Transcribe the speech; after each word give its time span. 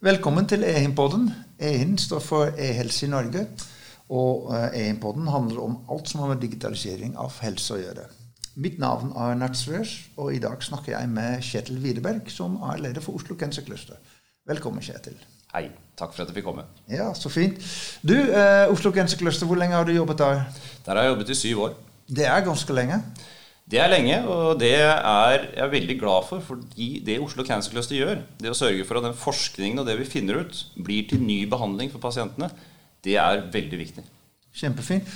Velkommen 0.00 0.46
til 0.48 0.62
EHIM-podden. 0.64 1.26
EHIM 1.60 1.98
står 2.00 2.20
for 2.24 2.54
e-helse 2.56 3.04
i 3.04 3.08
Norge. 3.12 3.42
Og 4.08 4.46
EHIM-podden 4.72 5.26
handler 5.28 5.58
om 5.60 5.74
alt 5.92 6.08
som 6.08 6.22
har 6.22 6.30
med 6.30 6.40
digitalisering 6.40 7.18
av 7.20 7.34
helse 7.44 7.74
å 7.74 7.80
gjøre. 7.82 8.06
Mitt 8.64 8.78
navn 8.80 9.10
er 9.12 9.36
Natsrøs, 9.36 9.92
og 10.16 10.32
i 10.32 10.40
dag 10.40 10.64
snakker 10.64 10.94
jeg 10.94 11.10
med 11.12 11.44
Kjetil 11.44 11.82
Widerberg, 11.84 12.32
som 12.32 12.56
er 12.70 12.80
leder 12.80 13.04
for 13.04 13.20
Oslo 13.20 13.36
Cancer 13.36 13.66
Cluster. 13.66 14.00
Velkommen, 14.48 14.80
Kjetil. 14.80 15.20
Hei. 15.52 15.66
Takk 16.00 16.14
for 16.16 16.24
at 16.24 16.32
jeg 16.32 16.38
fikk 16.38 16.48
komme. 16.48 16.64
Ja, 16.88 17.10
Så 17.12 17.28
fint. 17.28 17.60
Du, 18.00 18.16
eh, 18.16 18.72
Oslo 18.72 18.94
Cancer 18.96 19.20
Cluster, 19.20 19.44
hvor 19.46 19.60
lenge 19.60 19.76
har 19.76 19.84
du 19.84 19.92
jobbet 19.92 20.18
der? 20.18 20.46
Der 20.86 20.94
har 20.94 21.02
jeg 21.02 21.12
jobbet 21.12 21.28
i 21.28 21.34
syv 21.34 21.60
år. 21.66 21.76
Det 22.08 22.24
er 22.26 22.40
ganske 22.40 22.72
lenge. 22.72 23.02
Det 23.70 23.78
er 23.78 23.90
lenge, 23.92 24.16
og 24.26 24.58
det 24.58 24.72
er 24.82 25.44
jeg 25.54 25.70
veldig 25.70 25.96
glad 26.00 26.26
for. 26.26 26.42
Fordi 26.42 26.88
det 27.06 27.20
Oslo 27.22 27.44
Cancer 27.46 27.70
Cluster 27.70 27.98
gjør, 27.98 28.22
det 28.42 28.50
å 28.50 28.56
sørge 28.58 28.86
for 28.86 28.98
at 28.98 29.06
den 29.06 29.18
forskningen 29.18 29.82
og 29.82 29.86
det 29.86 29.98
vi 30.00 30.08
finner 30.10 30.42
ut, 30.42 30.64
blir 30.74 31.06
til 31.10 31.22
ny 31.22 31.44
behandling 31.50 31.92
for 31.92 32.02
pasientene, 32.02 32.50
det 33.06 33.14
er 33.20 33.44
veldig 33.52 33.78
viktig. 33.80 34.02
Kjempefint. 34.58 35.06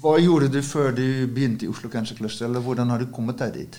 Hva 0.00 0.14
gjorde 0.16 0.48
du 0.48 0.62
før 0.64 0.94
du 0.96 1.04
begynte 1.28 1.66
i 1.66 1.70
Oslo 1.70 1.90
Cancer 1.92 2.16
Cluster, 2.16 2.48
eller 2.48 2.64
hvordan 2.64 2.88
har 2.88 3.02
du 3.02 3.10
kommet 3.12 3.42
deg 3.42 3.58
dit? 3.58 3.76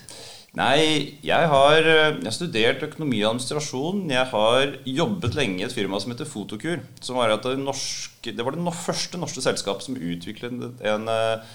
Nei, 0.59 1.16
jeg 1.23 1.47
har, 1.47 1.77
jeg 1.80 2.25
har 2.27 2.33
studert 2.35 2.81
økonomi 2.83 3.22
og 3.23 3.30
administrasjon. 3.30 4.03
Jeg 4.11 4.27
har 4.33 4.73
jobbet 4.83 5.38
lenge 5.39 5.61
i 5.61 5.66
et 5.66 5.73
firma 5.73 5.99
som 6.03 6.11
heter 6.11 6.27
Fotokur. 6.27 6.81
Som 6.99 7.17
var 7.22 7.31
det, 7.31 7.53
norske, 7.58 8.33
det 8.35 8.44
var 8.44 8.58
det 8.58 8.75
første 8.75 9.17
norske 9.17 9.41
selskapet 9.45 9.88
som 9.88 9.95
utviklet 9.95 10.83
en 10.91 11.08
eh, 11.16 11.53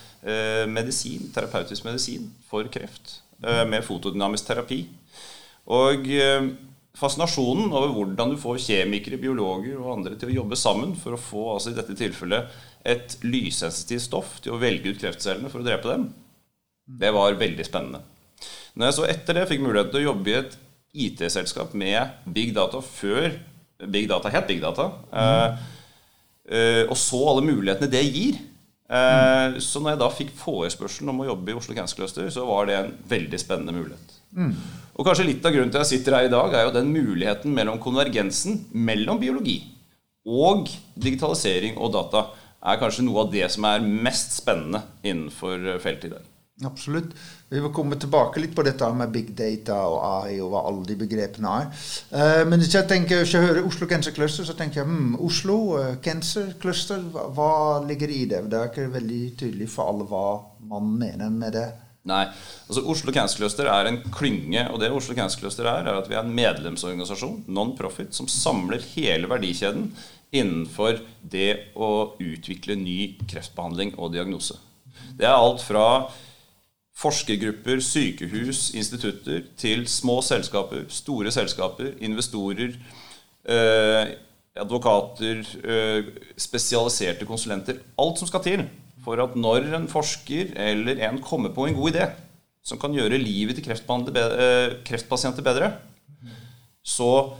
medisin, 0.67 1.29
terapeutisk 1.35 1.87
medisin 1.87 2.31
for 2.49 2.67
kreft 2.73 3.21
eh, 3.45 3.65
med 3.69 3.85
fotodynamisk 3.87 4.49
terapi. 4.49 4.81
Og 5.77 6.09
eh, 6.11 6.49
fascinasjonen 6.97 7.73
over 7.73 7.93
hvordan 7.95 8.33
du 8.33 8.41
får 8.41 8.61
kjemikere, 8.65 9.21
biologer 9.23 9.79
og 9.79 9.99
andre 9.99 10.17
til 10.19 10.33
å 10.33 10.39
jobbe 10.41 10.59
sammen 10.59 10.97
for 10.99 11.17
å 11.17 11.21
få 11.21 11.45
altså 11.55 11.73
i 11.73 11.79
dette 11.79 11.97
tilfellet 11.99 12.53
et 12.87 13.17
lyssensitivt 13.27 14.07
stoff 14.07 14.37
til 14.43 14.55
å 14.55 14.61
velge 14.63 14.93
ut 14.93 15.01
kreftcellene 15.03 15.51
for 15.53 15.63
å 15.63 15.67
drepe 15.67 15.91
dem, 15.91 16.09
det 16.87 17.11
var 17.15 17.39
veldig 17.39 17.67
spennende. 17.67 18.03
Når 18.77 18.89
jeg 18.89 18.97
så 18.99 19.07
etter 19.11 19.39
det 19.39 19.49
fikk 19.51 19.65
mulighet 19.65 19.91
til 19.93 20.05
å 20.05 20.09
jobbe 20.11 20.31
i 20.31 20.37
et 20.39 20.59
IT-selskap 21.07 21.75
med 21.77 22.29
big 22.33 22.53
data 22.57 22.81
før 22.85 23.33
big 23.91 24.07
data 24.09 24.31
het 24.33 24.47
big 24.49 24.63
data, 24.63 24.87
mm. 25.11 25.65
og 26.87 26.95
så 26.97 27.19
alle 27.29 27.45
mulighetene 27.45 27.91
det 27.93 28.05
gir 28.07 28.39
uh, 28.91 29.59
Så 29.63 29.83
når 29.83 29.95
jeg 29.95 30.03
da 30.03 30.11
fikk 30.15 30.35
forespørselen 30.39 31.13
om 31.13 31.23
å 31.25 31.31
jobbe 31.31 31.53
i 31.53 31.59
Oslo 31.59 31.77
Cancer 31.77 32.01
Cluster, 32.01 32.29
så 32.33 32.47
var 32.49 32.69
det 32.69 32.81
en 32.81 32.93
veldig 33.09 33.41
spennende 33.43 33.77
mulighet. 33.77 34.19
Mm. 34.37 34.53
Og 34.97 35.07
kanskje 35.07 35.29
litt 35.29 35.47
av 35.47 35.55
grunnen 35.55 35.73
til 35.73 35.81
at 35.81 35.89
jeg 35.89 36.01
sitter 36.01 36.19
her 36.19 36.29
i 36.29 36.33
dag, 36.33 36.55
er 36.55 36.67
jo 36.67 36.77
den 36.77 36.93
muligheten 36.93 37.55
mellom 37.57 37.81
konvergensen 37.83 38.63
mellom 38.73 39.21
biologi 39.23 39.61
og 40.27 40.71
digitalisering 40.99 41.77
og 41.79 41.93
data 41.95 42.27
er 42.67 42.81
kanskje 42.81 43.05
noe 43.07 43.23
av 43.23 43.35
det 43.35 43.47
som 43.53 43.67
er 43.69 43.85
mest 43.85 44.35
spennende 44.41 44.83
innenfor 45.07 45.79
feltet 45.83 46.09
i 46.09 46.15
dag. 46.17 46.25
Absolutt. 46.65 47.11
Vi 47.51 47.61
vil 47.61 47.73
komme 47.75 47.99
tilbake 48.01 48.41
litt 48.41 48.55
på 48.57 48.63
dette 48.65 48.87
med 48.97 49.11
big 49.13 49.35
data 49.37 49.77
og 49.91 49.99
AI 50.07 50.39
og 50.41 50.55
hva 50.55 50.63
alle 50.71 50.87
de 50.89 50.95
begrepene 50.97 51.51
er. 51.53 51.67
Uh, 52.09 52.45
men 52.49 52.63
hvis 52.63 52.73
jeg 52.79 52.89
tenker, 52.89 53.21
hvis 53.21 53.35
jeg 53.37 53.45
hører 53.45 53.67
Oslo 53.69 53.89
Cancer 53.91 54.15
Cluster, 54.17 54.47
så 54.49 54.57
tenker 54.57 54.81
jeg 54.81 54.89
hmm, 54.89 55.19
Oslo 55.21 55.59
uh, 55.77 55.91
Cancer 56.01 56.55
Cluster, 56.63 57.03
hva, 57.13 57.27
hva, 57.37 57.51
ligger 57.85 58.09
i 58.09 58.23
det? 58.31 58.47
Det 58.49 58.57
er 58.57 58.73
ikke 58.73 58.89
veldig 58.95 59.21
tydelig 59.37 59.69
for 59.75 59.93
alle 59.93 60.09
hva 60.09 60.25
man 60.73 60.89
mener 60.97 61.35
med 61.35 61.59
det. 61.59 61.69
Nei. 62.07 62.25
altså 62.71 62.87
Oslo 62.89 63.13
Cancer 63.13 63.43
Cluster 63.43 63.69
er 63.69 63.91
en 63.91 64.01
klynge. 64.15 64.65
Og 64.73 64.81
det 64.81 64.89
Oslo 64.95 65.17
Cancer 65.19 65.45
Cluster 65.45 65.69
er, 65.69 65.85
er 65.85 66.01
at 66.01 66.09
vi 66.09 66.17
er 66.17 66.25
en 66.25 66.37
medlemsorganisasjon, 66.41 67.43
non-profit, 67.53 68.17
som 68.17 68.31
samler 68.33 68.81
hele 68.95 69.29
verdikjeden 69.29 69.91
innenfor 70.33 71.03
det 71.21 71.75
å 71.77 72.17
utvikle 72.17 72.79
ny 72.81 73.01
kreftbehandling 73.29 73.93
og 74.01 74.17
diagnose. 74.17 74.57
Det 75.17 75.27
er 75.29 75.37
alt 75.37 75.61
fra 75.65 76.07
forskergrupper, 76.97 77.81
sykehus, 77.85 78.71
institutter 78.75 79.43
til 79.59 79.85
små 79.91 80.21
selskaper, 80.25 80.87
store 80.89 81.33
selskaper, 81.35 81.93
investorer, 82.01 82.77
eh, 83.45 84.15
advokater, 84.57 85.43
eh, 85.65 86.05
spesialiserte 86.37 87.29
konsulenter. 87.29 87.83
Alt 87.99 88.19
som 88.19 88.29
skal 88.29 88.43
til 88.43 88.65
for 89.05 89.21
at 89.23 89.37
når 89.37 89.75
en 89.77 89.89
forsker 89.89 90.55
eller 90.57 91.03
en 91.09 91.21
kommer 91.23 91.53
på 91.55 91.67
en 91.67 91.75
god 91.75 91.93
idé 91.93 92.07
som 92.67 92.79
kan 92.79 92.95
gjøre 92.95 93.21
livet 93.23 93.55
til 93.55 94.13
bedre, 94.13 94.83
kreftpasienter 94.85 95.43
bedre, 95.43 95.73
så 96.83 97.37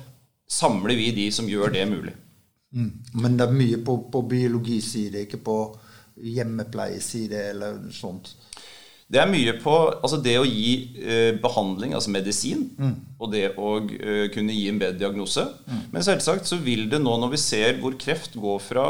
samler 0.49 0.95
vi 0.95 1.11
de 1.11 1.33
som 1.33 1.49
gjør 1.49 1.73
det 1.73 1.89
mulig. 1.89 2.15
Mm. 2.71 2.93
Men 3.15 3.37
det 3.37 3.47
er 3.47 3.53
mye 3.57 3.79
på, 3.83 3.97
på 4.13 4.23
biologiside, 4.23 5.25
ikke 5.25 5.43
på 5.43 5.57
hjemmepleieside 6.23 7.49
eller 7.51 7.81
sånt? 7.91 8.37
Det 9.07 9.21
er 9.23 9.29
mye 9.31 9.53
på 9.63 9.73
altså 9.95 10.19
det 10.19 10.35
å 10.41 10.47
gi 10.47 10.71
eh, 10.99 11.37
behandling, 11.39 11.93
altså 11.95 12.11
medisin, 12.11 12.65
mm. 12.75 12.95
og 13.23 13.31
det 13.31 13.45
å 13.55 13.77
eh, 13.95 14.25
kunne 14.35 14.55
gi 14.57 14.65
en 14.71 14.81
bedre 14.81 14.99
diagnose. 14.99 15.45
Mm. 15.67 15.85
Men 15.93 16.07
selvsagt 16.07 16.51
så 16.51 16.59
vil 16.59 16.89
det 16.91 16.99
nå, 17.03 17.13
når 17.23 17.37
vi 17.37 17.43
ser 17.43 17.79
hvor 17.83 17.95
kreft 18.01 18.35
går 18.41 18.59
fra 18.65 18.89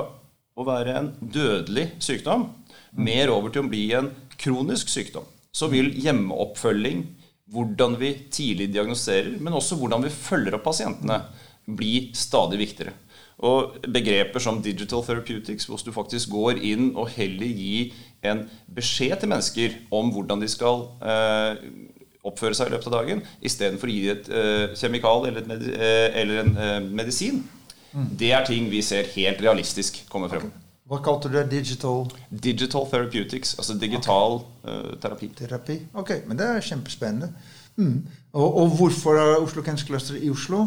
å 0.56 0.65
være 0.65 0.94
en 1.03 1.10
dødelig 1.21 1.91
sykdom, 2.00 2.49
mm. 2.49 3.03
mer 3.04 3.32
over 3.34 3.53
til 3.53 3.66
å 3.66 3.69
bli 3.69 3.84
en 3.99 4.09
kronisk 4.41 4.88
sykdom, 4.93 5.28
så 5.53 5.69
vil 5.72 5.93
hjemmeoppfølging, 6.00 7.04
hvordan 7.53 8.00
vi 8.00 8.15
tidlig 8.33 8.71
diagnoserer, 8.72 9.37
men 9.38 9.54
også 9.54 9.77
hvordan 9.78 10.03
vi 10.03 10.16
følger 10.16 10.56
opp 10.56 10.65
pasientene, 10.66 11.21
bli 11.66 12.09
stadig 12.16 12.59
viktigere. 12.62 12.97
Og 13.36 13.76
begreper 13.92 14.41
som 14.41 14.62
digital 14.64 15.02
therapeutics, 15.04 15.66
hvor 15.69 15.80
du 15.84 15.92
faktisk 15.92 16.30
går 16.32 16.62
inn 16.64 16.94
og 16.97 17.10
heller 17.12 17.50
gir 17.52 17.92
en 18.24 18.47
beskjed 18.72 19.20
til 19.20 19.28
mennesker 19.28 19.76
om 19.92 20.08
hvordan 20.14 20.41
de 20.41 20.48
skal 20.48 20.86
eh, 21.04 21.66
oppføre 22.26 22.56
seg 22.56 22.70
i 22.70 22.74
løpet 22.74 22.88
av 22.91 22.97
dagen, 22.97 23.20
istedenfor 23.44 23.91
å 23.91 23.97
gi 23.97 24.06
et 24.12 24.30
eh, 24.32 24.76
kjemikal 24.78 25.28
eller, 25.28 25.44
et 25.44 25.66
eh, 25.76 26.20
eller, 26.22 26.41
en 26.42 26.54
eh, 26.56 26.78
medisin. 27.02 27.42
Mm. 27.92 28.08
Det 28.22 28.32
er 28.32 28.47
ting 28.48 28.70
vi 28.72 28.80
ser 28.84 29.08
helt 29.14 29.42
realistisk 29.44 30.03
komme 30.12 30.30
frem. 30.32 30.48
Okay. 30.48 30.62
Hva 30.86 31.00
kalte 31.03 31.30
du 31.30 31.34
det? 31.34 31.48
Digital 31.50 32.04
Digital 32.30 32.84
therapeutics. 32.91 33.56
Altså 33.58 33.74
digital 33.74 34.36
okay. 34.38 34.70
uh, 34.70 34.92
terapi. 35.03 35.28
Terapi. 35.34 35.80
Ok, 35.98 36.12
men 36.28 36.38
det 36.38 36.47
er 36.47 36.62
kjempespennende. 36.62 37.32
Mm. 37.76 38.04
Og, 38.32 38.47
og, 38.47 38.76
hvorfor 38.78 39.18
er 39.18 39.41
Oslo 39.41 39.64
Cancer 39.66 39.88
Cluster 39.88 40.14
i 40.14 40.30
Oslo? 40.30 40.62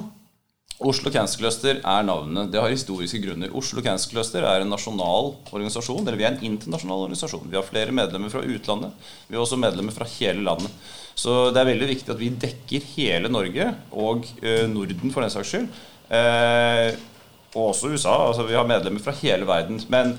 Oslo 0.79 1.11
Cancer 1.11 1.41
Cluster 1.41 1.81
er 1.83 2.03
navnet. 2.07 2.53
Det 2.53 2.59
har 2.61 2.71
historiske 2.71 3.19
grunner. 3.19 3.51
Oslo 3.55 3.81
Cancer 3.83 4.13
Cluster 4.13 4.45
er 4.47 4.63
en 4.63 4.71
nasjonal 4.71 5.33
organisasjon, 5.51 6.05
eller 6.05 6.15
vi 6.15 6.23
er 6.23 6.37
en 6.37 6.45
internasjonal 6.53 7.03
organisasjon. 7.03 7.49
Vi 7.51 7.57
har 7.59 7.67
flere 7.67 7.91
medlemmer 7.95 8.31
fra 8.31 8.45
utlandet. 8.47 9.09
Vi 9.27 9.35
har 9.35 9.43
også 9.43 9.59
medlemmer 9.59 9.91
fra 9.91 10.07
hele 10.13 10.45
landet. 10.47 10.71
Så 11.19 11.49
det 11.51 11.59
er 11.59 11.67
veldig 11.73 11.89
viktig 11.89 12.13
at 12.13 12.21
vi 12.21 12.31
dekker 12.45 12.87
hele 12.93 13.31
Norge, 13.31 13.67
og 13.91 14.23
eh, 14.39 14.63
Norden 14.71 15.11
for 15.11 15.25
den 15.25 15.33
saks 15.33 15.51
skyld. 15.51 15.67
Eh, 16.15 16.95
og 17.57 17.73
også 17.73 17.91
USA. 17.91 18.15
Altså 18.29 18.47
vi 18.47 18.55
har 18.55 18.69
medlemmer 18.69 19.03
fra 19.03 19.15
hele 19.19 19.49
verden. 19.49 19.81
Men 19.91 20.15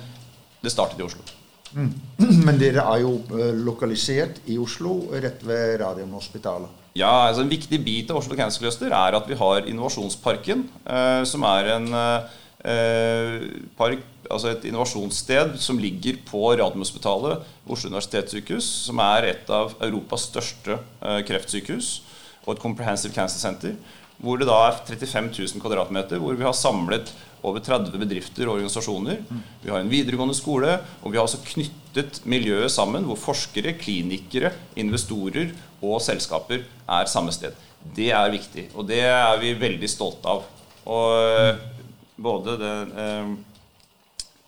det 0.61 0.75
startet 0.75 1.01
i 1.01 1.07
Oslo. 1.09 1.25
Mm. 1.73 1.95
Men 2.47 2.61
dere 2.61 2.85
er 2.85 3.01
jo 3.07 3.17
eh, 3.33 3.57
lokalisert 3.65 4.43
i 4.53 4.61
Oslo, 4.61 5.07
rett 5.25 5.41
ved 5.47 5.79
Radiumhospitalet. 5.81 6.80
Ja, 6.99 7.11
altså 7.29 7.45
En 7.45 7.53
viktig 7.53 7.79
bit 7.85 8.11
av 8.11 8.19
Oslo 8.19 8.37
Cancer 8.39 8.65
Cluster 8.65 8.91
er 8.91 9.17
at 9.17 9.29
vi 9.31 9.39
har 9.39 9.67
Innovasjonsparken, 9.71 10.65
eh, 10.91 11.23
som 11.29 11.45
er 11.47 11.71
en 11.77 11.87
eh, 11.95 13.45
park, 13.79 14.03
altså 14.31 14.51
et 14.51 14.67
innovasjonssted 14.69 15.55
som 15.63 15.79
ligger 15.79 16.19
på 16.27 16.43
Radiumhospitalet, 16.59 17.47
Oslo 17.71 17.93
universitetssykehus, 17.93 18.67
som 18.89 19.01
er 19.07 19.31
et 19.31 19.55
av 19.55 19.77
Europas 19.87 20.27
største 20.33 20.77
eh, 20.77 21.23
kreftsykehus, 21.29 22.01
og 22.45 22.57
et 22.57 22.63
comprehensive 22.63 23.15
cancer 23.15 23.39
center, 23.39 23.79
hvor 24.21 24.41
det 24.41 24.49
da 24.49 24.59
er 24.69 24.79
35 24.85 25.31
000 25.33 25.63
kvadratmeter, 25.63 26.21
hvor 26.21 26.37
vi 26.37 26.45
har 26.45 26.57
samlet 26.57 27.13
over 27.47 27.63
30 27.65 27.97
bedrifter 27.97 28.49
og 28.49 28.59
organisasjoner. 28.59 29.23
Vi 29.63 29.71
har 29.73 29.81
en 29.81 29.91
videregående 29.91 30.37
skole, 30.37 30.77
og 31.01 31.13
vi 31.13 31.17
har 31.17 31.25
også 31.25 31.41
knyttet 31.47 32.21
miljøet 32.29 32.73
sammen, 32.73 33.07
hvor 33.09 33.17
forskere, 33.17 33.77
klinikere, 33.81 34.53
investorer 34.77 35.55
og 35.81 36.01
selskaper 36.05 36.67
er 36.69 37.11
samme 37.11 37.33
sted. 37.33 37.57
Det 37.97 38.11
er 38.13 38.33
viktig, 38.33 38.69
og 38.77 38.89
det 38.91 39.01
er 39.09 39.39
vi 39.41 39.55
veldig 39.57 39.89
stolte 39.89 40.29
av. 40.29 40.45
Og 40.91 41.07
eh, 41.17 41.63
både 42.21 42.59
det, 42.61 42.75
eh, 43.01 43.33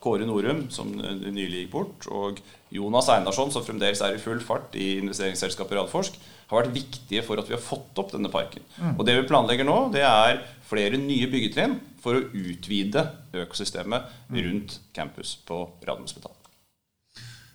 Kåre 0.03 0.27
Norum, 0.27 0.67
som 0.75 0.91
nylig 0.93 1.63
gikk 1.63 1.73
bort, 1.73 2.09
og 2.11 2.41
Jonas 2.75 3.11
Einarsson, 3.13 3.53
som 3.55 3.65
fremdeles 3.65 4.03
er 4.03 4.17
i 4.17 4.23
full 4.23 4.41
fart 4.43 4.75
i 4.75 4.97
investeringsselskapet 4.99 5.79
Radforsk, 5.79 6.19
har 6.51 6.63
vært 6.65 6.75
viktige 6.75 7.23
for 7.25 7.41
at 7.41 7.49
vi 7.49 7.55
har 7.55 7.63
fått 7.63 7.99
opp 8.03 8.13
denne 8.15 8.33
parken. 8.33 8.65
Mm. 8.81 8.97
Og 8.97 9.07
det 9.07 9.17
vi 9.21 9.29
planlegger 9.29 9.69
nå, 9.69 9.79
det 9.95 10.05
er 10.05 10.43
flere 10.69 10.99
nye 11.01 11.29
byggetrinn 11.31 11.79
for 12.03 12.19
å 12.19 12.25
utvide 12.35 13.07
økosystemet 13.45 14.09
mm. 14.29 14.39
rundt 14.47 14.79
campus 14.97 15.37
på 15.47 15.65
Radiumhospitalet. 15.87 16.39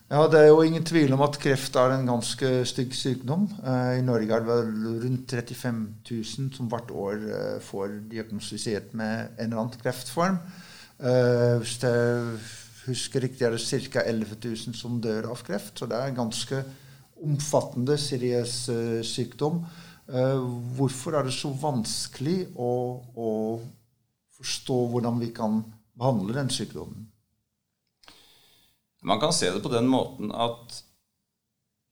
Ja, 0.08 0.22
Det 0.32 0.40
er 0.40 0.48
jo 0.48 0.64
ingen 0.64 0.86
tvil 0.88 1.12
om 1.12 1.22
at 1.26 1.36
kreft 1.44 1.76
er 1.76 1.92
en 1.92 2.08
ganske 2.08 2.62
stygg 2.70 2.94
sykdom. 2.96 3.50
I 3.60 4.00
Norge 4.08 4.38
er 4.38 4.46
det 4.46 4.48
vel 4.48 5.02
rundt 5.04 5.34
35 5.36 5.82
000 6.08 6.54
som 6.56 6.70
hvert 6.72 6.94
år 6.96 7.26
får 7.60 7.98
diagnostisert 8.14 8.96
med 8.96 9.36
en 9.36 9.50
eller 9.50 9.66
annen 9.66 9.82
kreftform. 9.82 10.40
Hvis 10.98 11.78
jeg 11.84 12.38
husker 12.88 13.22
riktig, 13.22 13.46
er 13.46 13.54
det 13.54 13.62
ca. 13.62 14.02
11 14.02 14.38
000 14.44 14.78
som 14.78 15.02
dør 15.04 15.32
av 15.34 15.44
kreft. 15.46 15.78
Så 15.78 15.86
det 15.90 15.98
er 15.98 16.10
en 16.10 16.22
ganske 16.24 16.62
omfattende, 17.24 17.98
seriøs 18.02 18.56
sykdom. 19.06 19.62
Hvorfor 20.78 21.18
er 21.20 21.28
det 21.28 21.36
så 21.36 21.52
vanskelig 21.62 22.48
å, 22.56 22.72
å 23.14 23.32
forstå 24.38 24.78
hvordan 24.92 25.22
vi 25.22 25.32
kan 25.36 25.62
behandle 25.98 26.36
den 26.38 26.52
sykdommen. 26.54 27.08
Man 29.08 29.22
kan 29.22 29.34
se 29.34 29.50
det 29.54 29.64
på 29.64 29.72
den 29.72 29.88
måten 29.90 30.32
at 30.34 30.82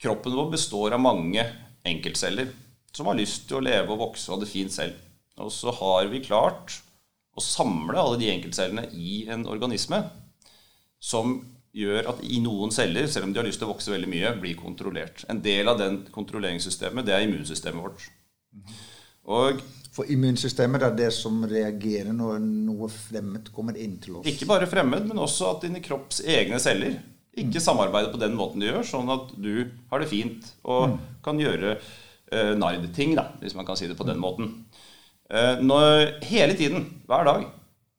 kroppen 0.02 0.36
vår 0.36 0.52
består 0.54 0.96
av 0.96 1.04
mange 1.04 1.44
enkeltceller 1.86 2.52
som 2.96 3.10
har 3.10 3.18
lyst 3.20 3.48
til 3.50 3.60
å 3.60 3.66
leve 3.66 3.94
og 3.94 4.02
vokse 4.02 4.30
og 4.30 4.38
ha 4.38 4.44
det 4.44 4.52
fint 4.52 4.74
selv. 4.74 4.98
Og 5.42 5.52
så 5.52 5.74
har 5.76 6.10
vi 6.12 6.24
klart 6.24 6.80
å 7.36 7.44
samle 7.44 8.00
alle 8.00 8.20
de 8.22 8.32
enkeltcellene 8.32 8.88
i 8.96 9.26
en 9.32 9.44
organisme 9.52 10.02
som 11.04 11.38
gjør 11.76 12.08
at 12.14 12.22
i 12.24 12.40
noen 12.44 12.72
celler, 12.72 13.08
selv 13.12 13.28
om 13.28 13.34
de 13.36 13.42
har 13.42 13.48
lyst 13.48 13.60
til 13.60 13.68
å 13.68 13.74
vokse 13.74 13.92
veldig 13.92 14.10
mye, 14.10 14.36
blir 14.40 14.56
kontrollert. 14.60 15.26
En 15.32 15.42
del 15.44 15.68
av 15.68 15.80
den 15.82 16.06
kontrolleringssystemet, 16.16 17.06
det 17.06 17.16
er 17.16 17.26
immunsystemet 17.26 17.84
vårt. 17.84 18.06
Og 19.28 19.60
for 19.96 20.08
immunsystemet 20.12 20.84
er 20.84 20.96
det 20.96 21.10
som 21.16 21.44
reagerer 21.48 22.16
når 22.16 22.40
noe 22.44 22.88
fremmed 22.92 23.52
kommer 23.56 23.78
inn 23.80 23.98
til 24.04 24.20
oss. 24.20 24.30
Ikke 24.32 24.48
bare 24.48 24.70
fremmed, 24.72 25.08
men 25.10 25.20
også 25.20 25.52
at 25.54 25.68
dine 25.68 25.84
kropps 25.84 26.22
egne 26.24 26.60
celler 26.64 26.98
ikke 27.36 27.60
samarbeider 27.60 28.14
på 28.14 28.20
den 28.22 28.36
måten 28.38 28.64
de 28.64 28.70
gjør, 28.70 28.84
sånn 28.88 29.12
at 29.12 29.32
du 29.36 29.68
har 29.92 30.02
det 30.02 30.08
fint 30.08 30.54
og 30.64 30.94
mm. 30.94 31.00
kan 31.26 31.40
gjøre 31.42 31.74
uh, 31.76 32.54
nardting, 32.56 33.16
da, 33.20 33.28
hvis 33.42 33.56
man 33.58 33.68
kan 33.68 33.80
si 33.80 33.90
det 33.92 33.98
på 34.00 34.08
den 34.08 34.22
måten. 34.24 34.54
Uh, 35.32 35.62
når, 35.66 36.20
hele 36.30 36.58
tiden, 36.58 36.90
hver 37.10 37.26
dag, 37.28 37.46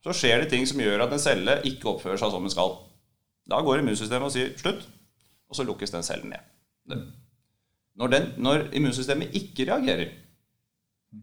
så 0.06 0.14
skjer 0.14 0.42
det 0.42 0.50
ting 0.52 0.66
som 0.68 0.80
gjør 0.80 1.06
at 1.06 1.14
en 1.14 1.22
celle 1.22 1.58
ikke 1.66 1.90
oppfører 1.90 2.20
seg 2.20 2.30
som 2.30 2.44
den 2.46 2.54
skal. 2.54 2.76
Da 3.50 3.58
går 3.62 3.82
immunsystemet 3.82 4.28
og 4.28 4.34
sier 4.34 4.52
'slutt', 4.54 4.86
og 5.50 5.58
så 5.58 5.66
lukkes 5.66 5.94
den 5.94 6.06
cellen 6.06 6.34
ned. 6.34 7.06
Når, 7.96 8.12
den, 8.12 8.28
når 8.38 8.68
immunsystemet 8.76 9.34
ikke 9.34 9.66
reagerer, 9.70 10.12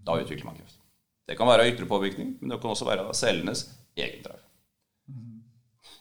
da 0.07 0.17
utvikler 0.19 0.47
man 0.49 0.57
kreft. 0.57 0.79
Det 1.27 1.37
kan 1.39 1.47
være 1.47 1.69
ytre 1.71 1.87
påvirkning, 1.87 2.37
men 2.41 2.51
det 2.51 2.59
kan 2.59 2.73
også 2.73 2.87
være 2.87 3.13
cellenes 3.15 3.67
egen 3.95 4.23
drive. 4.25 4.41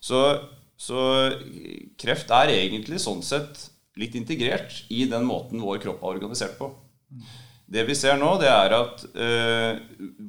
Så, 0.02 0.19
så, 0.76 0.98
kreft 2.00 2.32
er 2.34 2.50
egentlig 2.56 2.98
sånn 3.02 3.22
sett 3.22 3.69
litt 4.00 4.16
integrert 4.19 4.82
i 4.90 5.05
den 5.10 5.26
måten 5.28 5.62
vår 5.62 5.78
kropp 5.84 6.02
er 6.02 6.16
organisert 6.16 6.56
på. 6.58 6.72
Det 7.73 7.85
vi 7.88 7.97
ser 7.97 8.19
nå, 8.20 8.35
det 8.41 8.50
er 8.50 8.75
at 8.76 9.05
eh, 9.14 9.81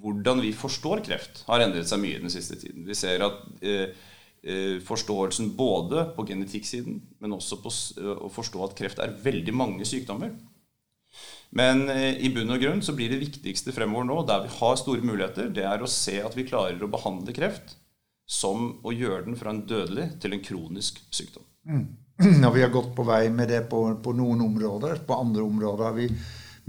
hvordan 0.04 0.42
vi 0.44 0.54
forstår 0.56 1.04
kreft, 1.06 1.44
har 1.50 1.64
endret 1.66 1.90
seg 1.90 2.02
mye 2.04 2.22
den 2.22 2.32
siste 2.32 2.60
tiden. 2.60 2.86
Vi 2.88 2.98
ser 2.98 3.26
at 3.26 3.44
eh, 3.62 3.94
eh 4.44 4.80
forståelsen 4.84 5.54
både 5.58 6.10
på 6.16 6.26
genetikksiden, 6.28 7.02
men 7.20 7.36
også 7.36 7.62
på 7.64 7.72
å 8.26 8.32
forstå 8.32 8.66
at 8.66 8.76
kreft 8.80 9.00
er 9.00 9.16
veldig 9.24 9.54
mange 9.56 9.88
sykdommer. 9.88 10.34
Men 11.54 11.88
eh, 11.92 12.18
i 12.26 12.32
bunn 12.34 12.52
og 12.54 12.62
grunn 12.62 12.82
så 12.86 12.96
blir 12.98 13.12
det 13.12 13.22
viktigste 13.22 13.74
fremover 13.76 14.08
nå, 14.10 14.20
der 14.26 14.46
vi 14.46 14.54
har 14.56 14.78
store 14.80 15.06
muligheter, 15.06 15.52
det 15.54 15.66
er 15.70 15.84
å 15.84 15.90
se 15.90 16.18
at 16.24 16.38
vi 16.38 16.48
klarer 16.48 16.82
å 16.82 16.92
behandle 16.92 17.36
kreft 17.36 17.76
som 18.30 18.80
å 18.88 18.94
gjøre 18.96 19.28
den 19.28 19.38
fra 19.38 19.52
en 19.52 19.66
dødelig 19.68 20.14
til 20.24 20.34
en 20.34 20.44
kronisk 20.44 21.02
sykdom. 21.14 21.46
Mm. 21.70 21.84
Og 22.48 22.56
vi 22.56 22.64
har 22.64 22.74
gått 22.74 22.94
på 22.96 23.06
vei 23.06 23.28
med 23.34 23.52
det 23.52 23.66
på, 23.70 23.84
på, 24.04 24.16
noen 24.18 24.42
områder. 24.46 25.04
På 25.06 25.20
andre 25.22 25.46
områder 25.46 25.86
har 25.86 25.96
vi 25.98 26.08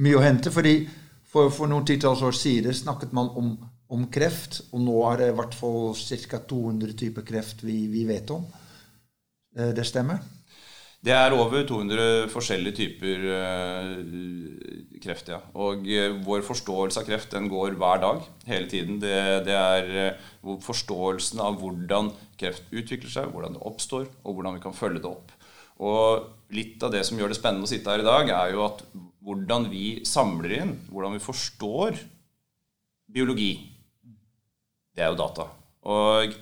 mye 0.03 0.19
å 0.19 0.25
hente. 0.25 0.53
fordi 0.55 0.77
For, 1.35 1.51
for 1.51 1.67
noen 1.67 1.87
titalls 1.87 2.23
år 2.23 2.37
siden 2.39 2.75
snakket 2.75 3.15
man 3.17 3.33
om, 3.35 3.55
om, 3.91 4.05
kreft, 4.07 4.61
og 4.71 4.85
nå 4.85 5.01
er 5.09 5.19
det 5.19 5.33
i 5.33 5.35
hvert 5.35 5.57
fall 5.59 5.97
ca. 6.31 6.39
200 6.39 6.95
typer 6.95 7.27
kreft 7.27 7.65
vi, 7.67 7.89
vi 7.91 8.05
vet 8.07 8.31
om. 8.31 8.45
Eh, 9.59 9.73
det 9.75 9.87
stemmer? 9.89 10.23
Det 11.05 11.13
er 11.13 11.35
over 11.37 11.67
200 11.69 12.31
forskjellige 12.33 12.77
typer 12.79 13.25
uh, 13.29 13.91
kreft, 15.03 15.27
ja. 15.29 15.43
Og 15.53 15.83
uh, 15.85 16.15
vår 16.25 16.47
forståelse 16.47 17.03
av 17.03 17.11
kreft 17.11 17.35
den 17.35 17.51
går 17.53 17.75
hver 17.77 18.01
dag, 18.01 18.23
hele 18.49 18.71
tiden. 18.71 19.03
Det, 19.03 19.19
det 19.45 19.59
er 19.59 20.15
forståelsen 20.65 21.43
av 21.45 21.59
hvordan 21.61 22.09
kreft 22.41 22.73
utvikler 22.73 23.13
seg, 23.13 23.35
hvordan 23.35 23.59
det 23.59 23.67
oppstår, 23.69 24.07
og 24.25 24.39
hvordan 24.39 24.57
vi 24.57 24.65
kan 24.65 24.79
følge 24.79 25.03
det 25.03 25.11
opp. 25.11 25.35
Og 25.83 26.31
litt 26.55 26.83
av 26.87 26.93
det 26.95 27.03
som 27.07 27.19
gjør 27.19 27.33
det 27.33 27.39
spennende 27.39 27.67
å 27.67 27.71
sitte 27.71 27.91
her 27.91 28.03
i 28.03 28.07
dag, 28.07 28.31
er 28.31 28.55
jo 28.55 28.65
at 28.67 28.83
hvordan 29.25 29.69
vi 29.73 29.87
samler 30.07 30.59
inn, 30.59 30.75
hvordan 30.93 31.17
vi 31.17 31.23
forstår 31.25 31.97
biologi, 33.15 33.53
det 34.95 35.05
er 35.05 35.13
jo 35.13 35.19
data. 35.19 35.49
Og 35.91 36.35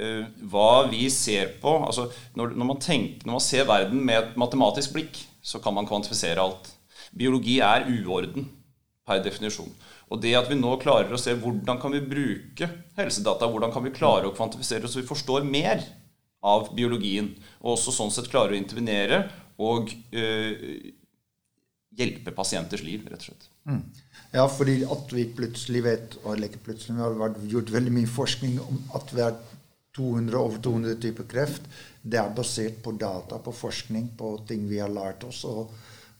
uh, 0.00 0.24
hva 0.50 0.70
vi 0.90 1.06
ser 1.12 1.54
på 1.62 1.76
altså 1.84 2.08
når, 2.38 2.54
når, 2.56 2.68
man 2.72 2.82
tenker, 2.82 3.24
når 3.26 3.38
man 3.38 3.44
ser 3.44 3.68
verden 3.68 4.02
med 4.04 4.20
et 4.20 4.38
matematisk 4.40 4.96
blikk, 4.96 5.20
så 5.44 5.60
kan 5.62 5.76
man 5.76 5.88
kvantifisere 5.88 6.42
alt. 6.42 6.70
Biologi 7.14 7.60
er 7.62 7.86
uorden 7.92 8.48
per 9.04 9.20
definisjon. 9.22 9.70
Og 10.12 10.20
det 10.22 10.34
at 10.36 10.48
vi 10.50 10.56
nå 10.58 10.72
klarer 10.80 11.12
å 11.12 11.20
se 11.20 11.34
hvordan 11.36 11.78
kan 11.80 11.92
vi 11.94 12.04
bruke 12.04 12.68
helsedata, 12.98 13.48
hvordan 13.50 13.72
kan 13.74 13.84
vi 13.84 13.92
klare 13.94 14.28
å 14.28 14.34
kvantifisere 14.36 14.88
så 14.88 15.00
vi 15.00 15.08
forstår 15.08 15.46
mer 15.48 15.82
av 16.44 16.68
biologien, 16.76 17.30
og 17.62 17.76
også 17.78 17.94
sånn 17.94 18.12
sett 18.12 18.28
klare 18.32 18.52
å 18.52 18.58
intervenere 18.58 19.24
og 19.64 19.88
uh, 20.12 20.68
hjelpe 21.94 22.34
pasienters 22.34 22.82
liv, 22.84 23.06
rett 23.08 23.22
og 23.22 23.30
slett. 23.30 23.48
Mm. 23.70 23.82
Ja, 24.34 24.44
fordi 24.50 24.80
at 24.90 25.12
vi 25.14 25.24
plutselig 25.36 25.84
vet, 25.86 26.16
eller 26.26 26.50
ikke 26.50 26.64
plutselig, 26.68 26.96
vi 26.98 27.22
har 27.22 27.36
gjort 27.52 27.72
veldig 27.72 27.92
mye 27.94 28.10
forskning 28.10 28.58
om 28.64 28.80
at 28.98 29.14
vi 29.14 29.22
har 29.22 29.36
200, 29.94 30.38
over 30.40 30.58
200 30.58 30.98
typer 31.00 31.28
kreft. 31.30 31.68
Det 32.02 32.18
er 32.18 32.34
basert 32.34 32.80
på 32.82 32.96
data, 32.98 33.38
på 33.38 33.54
forskning, 33.54 34.10
på 34.18 34.36
ting 34.48 34.66
vi 34.68 34.80
har 34.82 34.90
lært 34.90 35.22
oss. 35.28 35.44
Og 35.46 35.70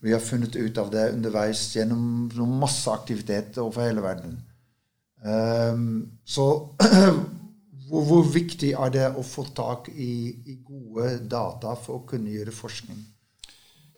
vi 0.05 0.15
har 0.15 0.23
funnet 0.23 0.57
ut 0.57 0.79
av 0.79 0.93
det 0.95 1.09
underveis 1.17 1.67
gjennom 1.75 2.31
masse 2.61 2.93
aktivitet 2.93 3.59
over 3.59 3.89
hele 3.89 4.05
verden. 4.05 4.39
Um, 5.25 5.89
så 6.25 6.47
hvor, 7.95 8.05
hvor, 8.09 8.27
viktig 8.35 8.75
er 8.75 8.95
det 8.95 9.07
å 9.15 9.23
få 9.27 9.47
tak 9.57 9.89
i, 9.95 10.35
i, 10.51 10.59
gode 10.67 11.15
data 11.31 11.77
for 11.79 12.01
å 12.01 12.07
kunne 12.09 12.35
gjøre 12.35 12.55
forskning? 12.55 12.99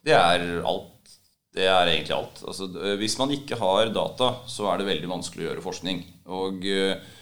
Det 0.06 0.14
er 0.14 0.46
alt. 0.60 0.92
Det 1.56 1.64
er 1.64 1.88
egentlig 1.88 2.14
alt. 2.14 2.42
Altså, 2.44 2.68
hvis 3.00 3.16
man 3.18 3.32
ikke 3.32 3.56
har 3.58 3.88
data, 3.94 4.34
så 4.46 4.68
er 4.70 4.78
det 4.78 4.90
veldig 4.90 5.08
vanskelig 5.16 5.46
å 5.46 5.48
gjøre 5.48 5.64
forskning. 5.64 6.02
Og 6.36 6.66
uh, 6.68 7.14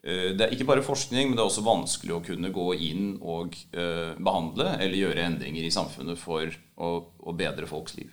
Eh, 0.00 0.32
det 0.32 0.46
er 0.46 0.54
ikke 0.54 0.68
bare 0.68 0.84
forskning, 0.84 1.28
men 1.28 1.36
det 1.36 1.42
er 1.42 1.50
også 1.50 1.66
vanskelig 1.66 2.14
å 2.16 2.22
kunne 2.24 2.52
gå 2.54 2.66
inn 2.88 3.12
og 3.20 3.56
eh, 3.76 4.16
behandle 4.16 4.72
eller 4.78 4.96
gjøre 4.96 5.26
endringer 5.26 5.66
i 5.66 5.74
samfunnet 5.74 6.20
for 6.20 6.48
å, 6.80 6.90
å 7.20 7.36
bedre 7.36 7.68
folks 7.68 7.98
liv. 7.98 8.08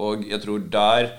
Og 0.00 0.26
jeg 0.28 0.40
tror 0.44 0.64
der 0.70 1.12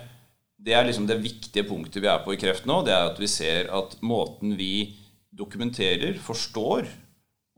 Det 0.62 0.76
er 0.78 0.84
liksom 0.86 1.08
det 1.08 1.16
viktige 1.18 1.66
punktet 1.66 1.98
vi 1.98 2.06
er 2.06 2.20
på 2.22 2.36
i 2.36 2.38
kreft 2.38 2.68
nå. 2.70 2.84
Det 2.86 2.92
er 2.94 3.08
at 3.08 3.16
vi 3.18 3.26
ser 3.26 3.66
at 3.74 3.96
måten 3.98 4.54
vi 4.54 4.94
dokumenterer, 5.32 6.18
forstår 6.20 6.86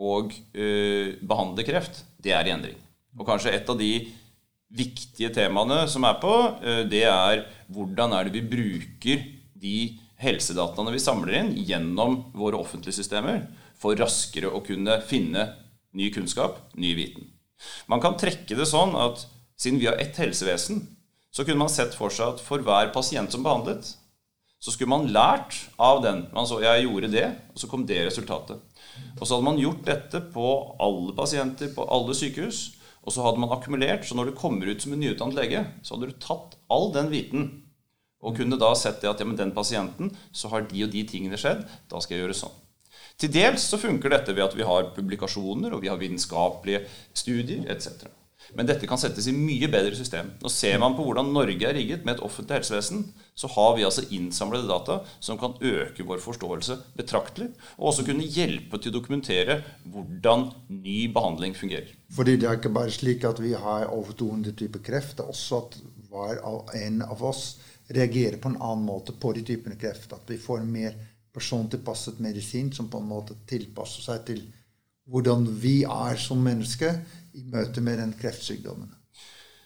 og 0.04 0.35
eh, 0.54 1.14
behandler 1.23 1.66
kreft, 1.66 2.02
det 2.23 2.35
er 2.35 2.49
i 2.49 2.54
endring. 2.54 2.78
Og 3.19 3.26
kanskje 3.28 3.52
et 3.54 3.69
av 3.71 3.78
de 3.78 3.93
viktige 4.75 5.31
temaene 5.35 5.85
som 5.90 6.07
er 6.09 6.16
på, 6.23 6.33
uh, 6.59 6.83
det 6.90 7.04
er 7.07 7.45
hvordan 7.71 8.16
er 8.16 8.26
det 8.26 8.40
vi 8.40 8.49
bruker 8.57 9.21
de 9.54 9.76
helsedataene 10.19 10.95
vi 10.95 11.02
samler 11.02 11.38
inn 11.38 11.52
gjennom 11.69 12.25
våre 12.35 12.59
offentlige 12.59 12.99
systemer, 12.99 13.45
for 13.78 13.95
raskere 13.99 14.50
å 14.50 14.62
kunne 14.64 14.99
finne 15.07 15.47
ny 15.95 16.09
kunnskap, 16.14 16.59
ny 16.75 16.95
viten. 16.99 17.28
Man 17.90 18.02
kan 18.02 18.19
trekke 18.19 18.57
det 18.59 18.66
sånn 18.66 18.97
at 18.99 19.26
siden 19.61 19.78
vi 19.78 19.87
har 19.87 20.00
ett 20.02 20.19
helsevesen, 20.19 20.83
så 21.35 21.45
kunne 21.45 21.62
man 21.62 21.73
sett 21.73 21.95
for 21.99 22.14
seg 22.14 22.35
at 22.35 22.43
for 22.43 22.62
hver 22.64 22.90
pasient 22.95 23.35
som 23.35 23.45
behandlet, 23.47 23.93
så 24.64 24.73
skulle 24.73 24.94
man 24.94 25.11
lært 25.12 25.59
av 25.76 26.00
den. 26.04 26.23
Man 26.33 26.49
så 26.49 26.62
jeg 26.64 26.87
gjorde 26.87 27.11
det, 27.12 27.26
og 27.52 27.61
så 27.61 27.68
kom 27.68 27.85
det 27.85 28.00
resultatet. 28.06 28.62
Og 29.18 29.26
så 29.26 29.35
hadde 29.35 29.44
man 29.50 29.61
gjort 29.61 29.83
dette 29.85 30.23
på 30.33 30.47
alle 30.80 31.12
pasienter 31.18 31.75
på 31.75 31.85
alle 31.92 32.16
sykehus. 32.16 32.62
Og 33.04 33.12
så 33.12 33.26
hadde 33.26 33.42
man 33.42 33.52
akkumulert, 33.52 34.06
så 34.09 34.16
når 34.16 34.30
du 34.30 34.38
kommer 34.38 34.71
ut 34.71 34.80
som 34.80 34.94
en 34.94 35.02
nyutdannet 35.04 35.37
lege, 35.37 35.61
så 35.85 35.94
hadde 35.94 36.09
du 36.09 36.16
tatt 36.23 36.56
all 36.73 36.88
den 36.94 37.12
viten 37.12 37.50
og 38.25 38.38
kunne 38.38 38.56
da 38.56 38.71
sett 38.73 39.02
det 39.02 39.11
at 39.11 39.21
ja, 39.21 39.28
men 39.28 39.37
den 39.37 39.52
pasienten 39.52 40.14
så 40.33 40.49
har 40.49 40.64
de 40.71 40.87
og 40.87 40.92
de 40.94 41.02
tingene 41.04 41.37
skjedd. 41.37 41.66
Da 41.92 42.00
skal 42.00 42.16
jeg 42.16 42.25
gjøre 42.25 42.38
sånn. 42.38 42.54
Til 43.21 43.35
dels 43.37 43.68
så 43.68 43.76
funker 43.78 44.14
dette 44.14 44.33
ved 44.33 44.47
at 44.47 44.56
vi 44.56 44.64
har 44.64 44.94
publikasjoner 44.97 45.76
og 45.76 45.85
vi 45.85 45.90
har 45.92 46.00
vitenskapelige 46.00 46.87
studier 47.12 47.68
etc. 47.68 48.09
Men 48.53 48.69
dette 48.69 48.87
kan 48.89 49.01
settes 49.01 49.27
i 49.31 49.35
mye 49.35 49.69
bedre 49.73 49.95
system. 49.97 50.35
Nå 50.43 50.51
ser 50.53 50.77
man 50.83 50.97
på 50.97 51.07
hvordan 51.07 51.33
Norge 51.35 51.69
er 51.69 51.77
rigget 51.79 52.05
med 52.05 52.17
et 52.17 52.25
offentlig 52.27 52.59
helsevesen. 52.59 53.07
Så 53.35 53.49
har 53.55 53.73
vi 53.79 53.87
altså 53.87 54.05
innsamlede 54.15 54.69
data 54.69 55.01
som 55.25 55.41
kan 55.41 55.57
øke 55.65 56.07
vår 56.07 56.21
forståelse 56.23 56.77
betraktelig. 56.99 57.51
Og 57.79 57.91
også 57.93 58.07
kunne 58.07 58.29
hjelpe 58.37 58.79
til 58.79 58.93
å 58.93 58.99
dokumentere 58.99 59.61
hvordan 59.91 60.51
ny 60.69 60.99
behandling 61.15 61.57
fungerer. 61.59 61.95
Fordi 62.15 62.37
det 62.37 62.51
er 62.51 62.61
ikke 62.61 62.75
bare 62.77 62.95
slik 62.95 63.25
at 63.27 63.41
vi 63.43 63.55
har 63.59 63.89
over 63.89 64.13
200 64.13 64.59
typer 64.61 64.85
kreft. 64.85 65.17
Det 65.19 65.25
er 65.25 65.33
også 65.33 65.63
at 65.65 65.81
hver 66.11 66.45
en 66.85 67.01
av 67.09 67.25
oss 67.25 67.47
reagerer 67.95 68.39
på 68.41 68.53
en 68.53 68.61
annen 68.61 68.87
måte 68.87 69.17
på 69.17 69.33
de 69.35 69.43
typene 69.47 69.81
kreft. 69.81 70.13
At 70.13 70.29
vi 70.31 70.39
får 70.41 70.63
mer 70.69 70.95
persontilpasset 71.35 72.21
medisin 72.23 72.71
som 72.73 72.89
på 72.91 73.01
en 73.01 73.11
måte 73.11 73.35
tilpasser 73.51 74.05
seg 74.07 74.29
til 74.29 74.45
hvordan 75.11 75.46
vi 75.61 75.82
er 75.84 76.20
som 76.20 76.40
mennesker 76.44 77.00
i 77.34 77.42
møte 77.50 77.82
med 77.84 77.99
den 78.00 78.14
kreftsykdommen? 78.18 78.92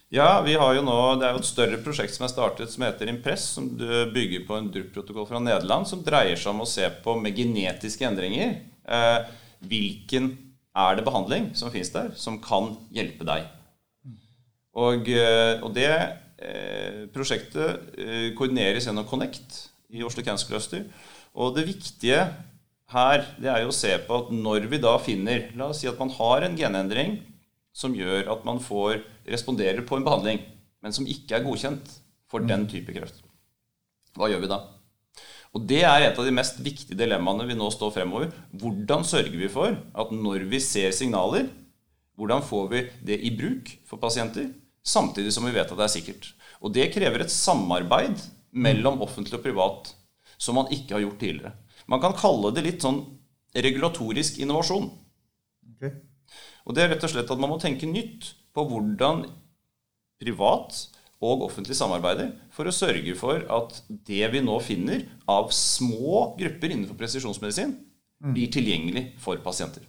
Ja, 0.08 0.40
vi 0.40 0.54
har 0.56 0.72
jo 0.72 0.82
nå, 0.86 0.96
Det 1.20 1.26
er 1.26 1.34
jo 1.36 1.42
et 1.42 1.50
større 1.50 1.78
prosjekt 1.84 2.14
som 2.14 2.24
er 2.24 2.32
startet 2.32 2.72
som 2.72 2.86
heter 2.86 3.10
Impress, 3.12 3.50
som 3.58 3.68
bygger 3.76 4.46
på 4.48 4.56
en 4.56 4.70
DRUP-protokoll 4.72 5.28
fra 5.28 5.42
Nederland, 5.42 5.84
som 5.86 6.00
dreier 6.04 6.36
seg 6.36 6.54
om 6.54 6.64
å 6.64 6.68
se 6.68 6.88
på 7.04 7.16
med 7.20 7.36
genetiske 7.36 8.08
endringer 8.08 8.54
eh, 8.88 9.28
hvilken 9.68 10.30
er 10.78 10.96
det 10.96 11.04
behandling 11.04 11.50
som 11.58 11.72
finnes 11.74 11.92
der, 11.92 12.14
som 12.16 12.38
kan 12.40 12.72
hjelpe 12.94 13.26
deg. 13.28 13.46
Og, 14.78 15.08
eh, 15.10 15.58
og 15.64 15.72
det 15.74 15.90
eh, 15.90 17.06
prosjektet 17.14 17.98
eh, 17.98 18.28
koordineres 18.38 18.86
gjennom 18.86 19.08
Connect 19.10 19.64
i 19.90 20.04
Oslo 20.06 20.22
Cancer 20.24 20.50
Cluster. 20.50 20.84
Og 21.38 21.56
det 21.56 21.66
viktige 21.68 22.22
her 22.92 23.24
det 23.36 23.50
er 23.52 23.62
jo 23.62 23.72
å 23.72 23.76
se 23.76 23.90
på 24.06 24.20
at 24.22 24.30
når 24.32 24.68
vi 24.70 24.80
da 24.80 24.94
finner 25.02 25.50
La 25.58 25.68
oss 25.72 25.82
si 25.82 25.90
at 25.90 25.98
man 26.00 26.12
har 26.14 26.46
en 26.46 26.56
genendring 26.56 27.18
som 27.76 27.94
gjør 27.94 28.30
at 28.32 28.46
man 28.48 28.58
får 28.62 29.02
responderer 29.28 29.84
på 29.86 29.98
en 29.98 30.06
behandling, 30.06 30.40
men 30.82 30.94
som 30.94 31.06
ikke 31.06 31.36
er 31.36 31.44
godkjent 31.44 31.92
for 32.28 32.42
den 32.42 32.64
type 32.70 32.90
kreft. 32.96 33.20
Hva 34.18 34.30
gjør 34.32 34.42
vi 34.42 34.50
da? 34.50 34.58
Og 35.56 35.64
Det 35.68 35.80
er 35.86 36.04
et 36.04 36.18
av 36.18 36.26
de 36.26 36.34
mest 36.34 36.58
viktige 36.60 36.98
dilemmaene 36.98 37.46
vi 37.48 37.56
nå 37.56 37.68
står 37.72 37.94
fremover. 37.94 38.32
Hvordan 38.52 39.04
sørger 39.06 39.36
vi 39.38 39.48
for 39.52 39.76
at 39.76 40.10
når 40.12 40.44
vi 40.50 40.60
ser 40.60 40.92
signaler, 40.96 41.48
hvordan 42.18 42.42
får 42.44 42.66
vi 42.72 42.82
det 43.12 43.20
i 43.24 43.30
bruk 43.36 43.70
for 43.88 44.00
pasienter, 44.02 44.50
samtidig 44.82 45.32
som 45.32 45.46
vi 45.46 45.54
vet 45.54 45.70
at 45.70 45.78
det 45.78 45.86
er 45.86 45.94
sikkert? 45.94 46.32
Og 46.60 46.74
Det 46.74 46.90
krever 46.92 47.22
et 47.22 47.32
samarbeid 47.32 48.18
mellom 48.50 49.00
offentlig 49.04 49.38
og 49.38 49.44
privat 49.46 49.94
som 50.38 50.58
man 50.58 50.70
ikke 50.74 50.96
har 50.96 51.04
gjort 51.06 51.20
tidligere. 51.22 51.54
Man 51.88 52.02
kan 52.02 52.16
kalle 52.16 52.52
det 52.54 52.64
litt 52.66 52.84
sånn 52.84 53.00
regulatorisk 53.56 54.38
innovasjon. 54.42 54.90
Okay. 55.74 55.94
Og 56.68 56.76
det 56.76 56.84
er 56.84 56.92
rett 56.92 57.04
og 57.06 57.12
slett 57.12 57.30
at 57.32 57.40
man 57.40 57.52
må 57.54 57.58
tenke 57.62 57.88
nytt 57.88 58.32
på 58.54 58.64
hvordan 58.68 59.24
privat 60.20 60.76
og 61.24 61.44
offentlig 61.48 61.74
samarbeider 61.78 62.30
for 62.54 62.68
å 62.68 62.74
sørge 62.74 63.14
for 63.18 63.42
at 63.50 63.80
det 63.88 64.22
vi 64.34 64.42
nå 64.44 64.58
finner 64.62 65.04
av 65.30 65.50
små 65.54 66.34
grupper 66.38 66.74
innenfor 66.74 66.98
presisjonsmedisin, 66.98 67.72
mm. 68.22 68.34
blir 68.34 68.52
tilgjengelig 68.54 69.04
for 69.22 69.40
pasienter. 69.42 69.86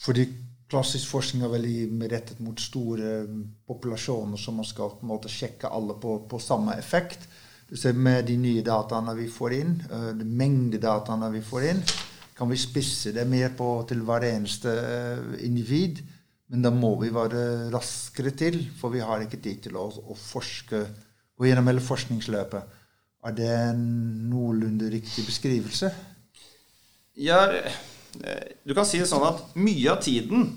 Fordi 0.00 0.26
klassisk 0.70 1.10
forskning 1.12 1.44
er 1.44 1.52
veldig 1.52 2.08
rettet 2.10 2.42
mot 2.42 2.58
store 2.62 3.26
populasjoner 3.68 4.40
som 4.40 4.58
man 4.58 4.68
skal 4.68 4.94
på 4.96 5.06
en 5.06 5.12
måte 5.12 5.30
sjekke 5.30 5.70
alle 5.70 5.98
på, 6.00 6.16
på 6.30 6.42
samme 6.42 6.76
effekt. 6.78 7.26
Du 7.70 7.76
ser 7.78 7.94
Med 7.94 8.26
de 8.26 8.34
nye 8.36 8.62
dataene 8.66 9.14
vi 9.14 9.28
får 9.30 9.52
inn, 9.54 9.76
de 10.18 10.24
mengdedataene 10.26 11.28
vi 11.30 11.42
får 11.46 11.66
inn, 11.70 11.82
kan 12.40 12.48
vi 12.48 12.56
spisse 12.56 13.12
det 13.12 13.26
mer 13.28 13.52
på 13.52 13.68
til 13.88 14.00
hver 14.06 14.24
eneste 14.30 14.72
eh, 14.72 15.44
individ. 15.44 16.00
Men 16.50 16.64
da 16.64 16.72
må 16.74 16.94
vi 16.98 17.12
være 17.14 17.68
raskere 17.70 18.32
til, 18.34 18.56
for 18.80 18.90
vi 18.94 19.02
har 19.04 19.20
ikke 19.22 19.42
tid 19.44 19.60
til 19.66 19.76
å, 19.78 19.84
å 19.86 20.16
forske, 20.16 20.80
gå 21.36 21.46
gjennom 21.46 21.68
hele 21.68 21.84
forskningsløpet. 21.84 22.78
Er 23.28 23.36
det 23.36 23.50
en 23.52 23.84
noenlunde 24.32 24.88
riktig 24.90 25.26
beskrivelse? 25.28 25.92
Ja, 27.20 27.44
eh, 27.52 28.56
du 28.64 28.74
kan 28.74 28.88
si 28.88 29.02
det 29.02 29.10
sånn 29.12 29.28
at 29.28 29.52
mye 29.60 29.92
av 29.92 30.00
tiden 30.02 30.48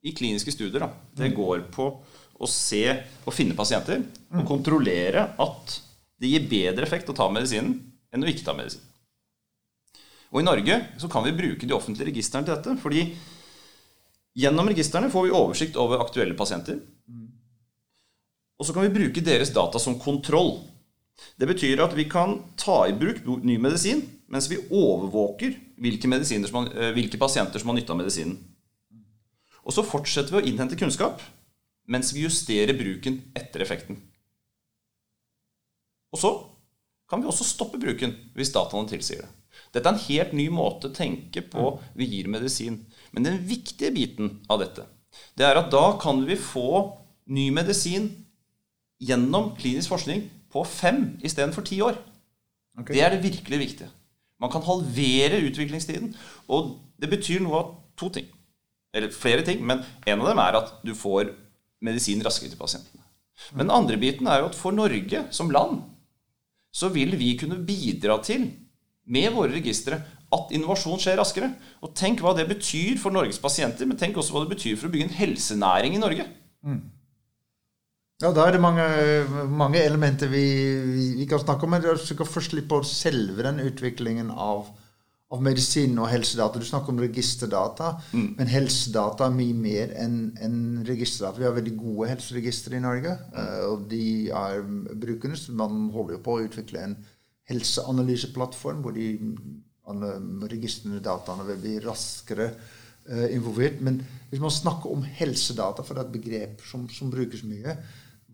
i 0.00 0.16
kliniske 0.16 0.56
studier 0.56 0.86
da, 0.86 0.90
det 1.20 1.28
mm. 1.28 1.36
går 1.36 1.66
på 1.76 1.92
å 2.40 2.48
se 2.48 2.84
og 3.26 3.34
finne 3.36 3.56
pasienter 3.56 4.02
og 4.32 4.46
kontrollere 4.48 5.26
at 5.40 5.74
det 6.20 6.30
gir 6.30 6.46
bedre 6.48 6.86
effekt 6.86 7.10
å 7.12 7.16
ta 7.16 7.28
medisinen 7.32 7.74
enn 8.10 8.24
å 8.24 8.30
ikke 8.30 8.46
ta 8.46 8.54
medisin. 8.56 8.82
Og 10.30 10.42
i 10.42 10.46
Norge 10.46 10.76
så 11.00 11.10
kan 11.10 11.24
vi 11.26 11.34
bruke 11.36 11.66
de 11.66 11.74
offentlige 11.74 12.10
registrene 12.12 12.46
til 12.46 12.54
dette. 12.54 12.76
fordi 12.80 13.16
gjennom 14.38 14.68
registrene 14.70 15.10
får 15.10 15.26
vi 15.26 15.34
oversikt 15.34 15.76
over 15.76 16.02
aktuelle 16.04 16.36
pasienter. 16.38 16.78
Og 18.60 18.66
så 18.66 18.76
kan 18.76 18.84
vi 18.84 18.94
bruke 18.94 19.24
deres 19.24 19.52
data 19.56 19.80
som 19.80 19.98
kontroll. 19.98 20.60
Det 21.36 21.48
betyr 21.48 21.80
at 21.82 21.96
vi 21.96 22.06
kan 22.08 22.38
ta 22.56 22.86
i 22.88 22.96
bruk 22.96 23.24
ny 23.44 23.58
medisin 23.58 24.04
mens 24.30 24.46
vi 24.46 24.60
overvåker 24.70 25.56
hvilke, 25.80 26.06
eh, 26.06 26.92
hvilke 26.94 27.18
pasienter 27.18 27.58
som 27.58 27.68
har 27.68 27.76
nytte 27.80 27.90
av 27.90 27.98
medisinen. 27.98 28.38
Og 29.64 29.74
så 29.74 29.82
fortsetter 29.82 30.36
vi 30.36 30.40
å 30.40 30.46
innhente 30.46 30.78
kunnskap 30.78 31.20
mens 31.90 32.14
vi 32.14 32.24
justerer 32.24 32.76
bruken 32.78 33.18
etter 33.36 33.64
effekten. 33.64 33.98
Og 36.14 36.22
så 36.22 36.30
kan 37.10 37.22
vi 37.22 37.28
også 37.30 37.46
stoppe 37.46 37.80
bruken 37.82 38.14
hvis 38.36 38.52
dataene 38.54 38.90
tilsier 38.90 39.24
det. 39.24 39.30
Dette 39.74 39.86
er 39.86 39.94
en 39.94 40.04
helt 40.06 40.32
ny 40.34 40.46
måte 40.54 40.88
å 40.88 40.94
tenke 40.94 41.42
på 41.46 41.74
vi 41.98 42.08
gir 42.10 42.30
medisin. 42.30 42.80
Men 43.14 43.26
den 43.26 43.38
viktige 43.46 43.92
biten 43.94 44.38
av 44.50 44.62
dette, 44.62 44.86
det 45.38 45.46
er 45.46 45.58
at 45.58 45.70
da 45.74 45.96
kan 46.02 46.22
vi 46.26 46.38
få 46.38 46.70
ny 47.30 47.50
medisin 47.54 48.10
gjennom 49.02 49.54
klinisk 49.58 49.92
forskning 49.92 50.26
på 50.50 50.64
fem 50.66 51.16
istedenfor 51.26 51.66
ti 51.66 51.80
år. 51.82 51.98
Okay. 52.78 52.94
Det 52.94 53.02
er 53.04 53.14
det 53.14 53.24
virkelig 53.24 53.60
viktige. 53.60 53.90
Man 54.40 54.50
kan 54.52 54.64
halvere 54.64 55.42
utviklingstiden. 55.46 56.14
Og 56.48 56.78
det 57.00 57.10
betyr 57.12 57.42
noe 57.44 57.60
av 57.60 57.72
to 57.98 58.08
ting. 58.14 58.26
Eller 58.96 59.12
flere 59.14 59.44
ting, 59.46 59.62
men 59.66 59.84
en 60.08 60.22
av 60.22 60.30
dem 60.30 60.42
er 60.42 60.58
at 60.58 60.72
du 60.86 60.94
får 60.96 61.34
medisin 61.84 62.22
raskere 62.24 62.52
til 62.52 62.60
pasientene. 62.60 63.04
Men 63.56 63.66
den 63.66 63.74
andre 63.74 63.96
biten 64.00 64.28
er 64.28 64.42
jo 64.42 64.50
at 64.50 64.58
for 64.58 64.74
Norge 64.76 65.24
som 65.34 65.52
land 65.52 65.80
så 66.70 66.90
vil 66.94 67.16
vi 67.18 67.32
kunne 67.38 67.58
bidra 67.66 68.20
til 68.22 68.46
med 69.10 69.32
våre 69.34 69.56
registre 69.56 69.98
at 70.30 70.52
innovasjon 70.54 71.00
skjer 71.02 71.18
raskere. 71.18 71.50
Og 71.82 71.94
tenk 71.98 72.22
hva 72.22 72.34
det 72.36 72.46
betyr 72.50 73.00
for 73.02 73.14
Norges 73.14 73.40
pasienter, 73.42 73.88
men 73.88 73.98
tenk 73.98 74.18
også 74.20 74.36
hva 74.36 74.44
det 74.44 74.54
betyr 74.54 74.76
for 74.78 74.86
å 74.86 74.92
bygge 74.94 75.08
en 75.08 75.16
helsenæring 75.18 75.96
i 75.96 76.02
Norge. 76.02 76.26
Mm. 76.66 76.80
Ja, 78.20 78.30
Da 78.36 78.46
er 78.46 78.54
det 78.54 78.62
mange, 78.62 78.84
mange 79.48 79.80
elementer 79.80 80.28
vi, 80.28 80.44
vi, 80.92 81.06
vi, 81.22 81.26
kan 81.26 81.40
snakke 81.40 81.66
om. 81.66 81.74
Men 81.74 81.86
jeg 81.88 82.02
skal 82.04 82.28
først 82.28 82.54
litt 82.54 82.68
på 82.70 82.82
selve 82.86 83.46
den 83.46 83.62
utviklingen 83.64 84.30
av, 84.30 84.68
av 85.30 85.42
medisin 85.46 85.94
og 86.02 86.08
helsedata. 86.10 86.58
Du 86.58 86.66
snakker 86.66 86.90
om 86.90 87.00
registerdata, 87.04 87.92
mm. 88.10 88.26
men 88.38 88.50
helsedata 88.50 89.28
er 89.28 89.36
mye 89.36 89.54
mer 89.54 89.94
enn 90.02 90.18
en 90.42 90.58
registerdata. 90.86 91.38
Vi 91.38 91.46
har 91.46 91.54
veldig 91.54 91.76
gode 91.78 92.10
helseregistre 92.10 92.78
i 92.78 92.82
Norge, 92.82 93.14
mm. 93.30 93.48
og 93.70 93.86
de 93.92 94.04
er 94.34 94.60
brukende. 94.90 95.38
Så 95.38 95.54
Man 95.54 95.86
holder 95.94 96.18
jo 96.18 96.24
på 96.26 96.36
å 96.36 96.44
utvikle 96.48 96.82
en 96.82 96.98
helseanalyseplattform 97.50 98.82
hvor 98.82 98.94
de 98.94 99.12
registrene 100.50 101.02
dataene 101.02 101.46
vil 101.48 101.62
bli 101.62 101.78
raskere 101.82 102.50
uh, 102.50 103.26
involvert. 103.30 103.80
Men 103.86 104.02
hvis 104.30 104.42
man 104.42 104.54
snakker 104.54 104.92
om 104.92 105.02
helsedata, 105.02 105.86
for 105.86 105.94
det 105.94 106.04
er 106.04 106.08
et 106.10 106.18
begrep 106.18 106.64
som, 106.66 106.88
som 106.90 107.10
brukes 107.10 107.42
mye, 107.46 107.76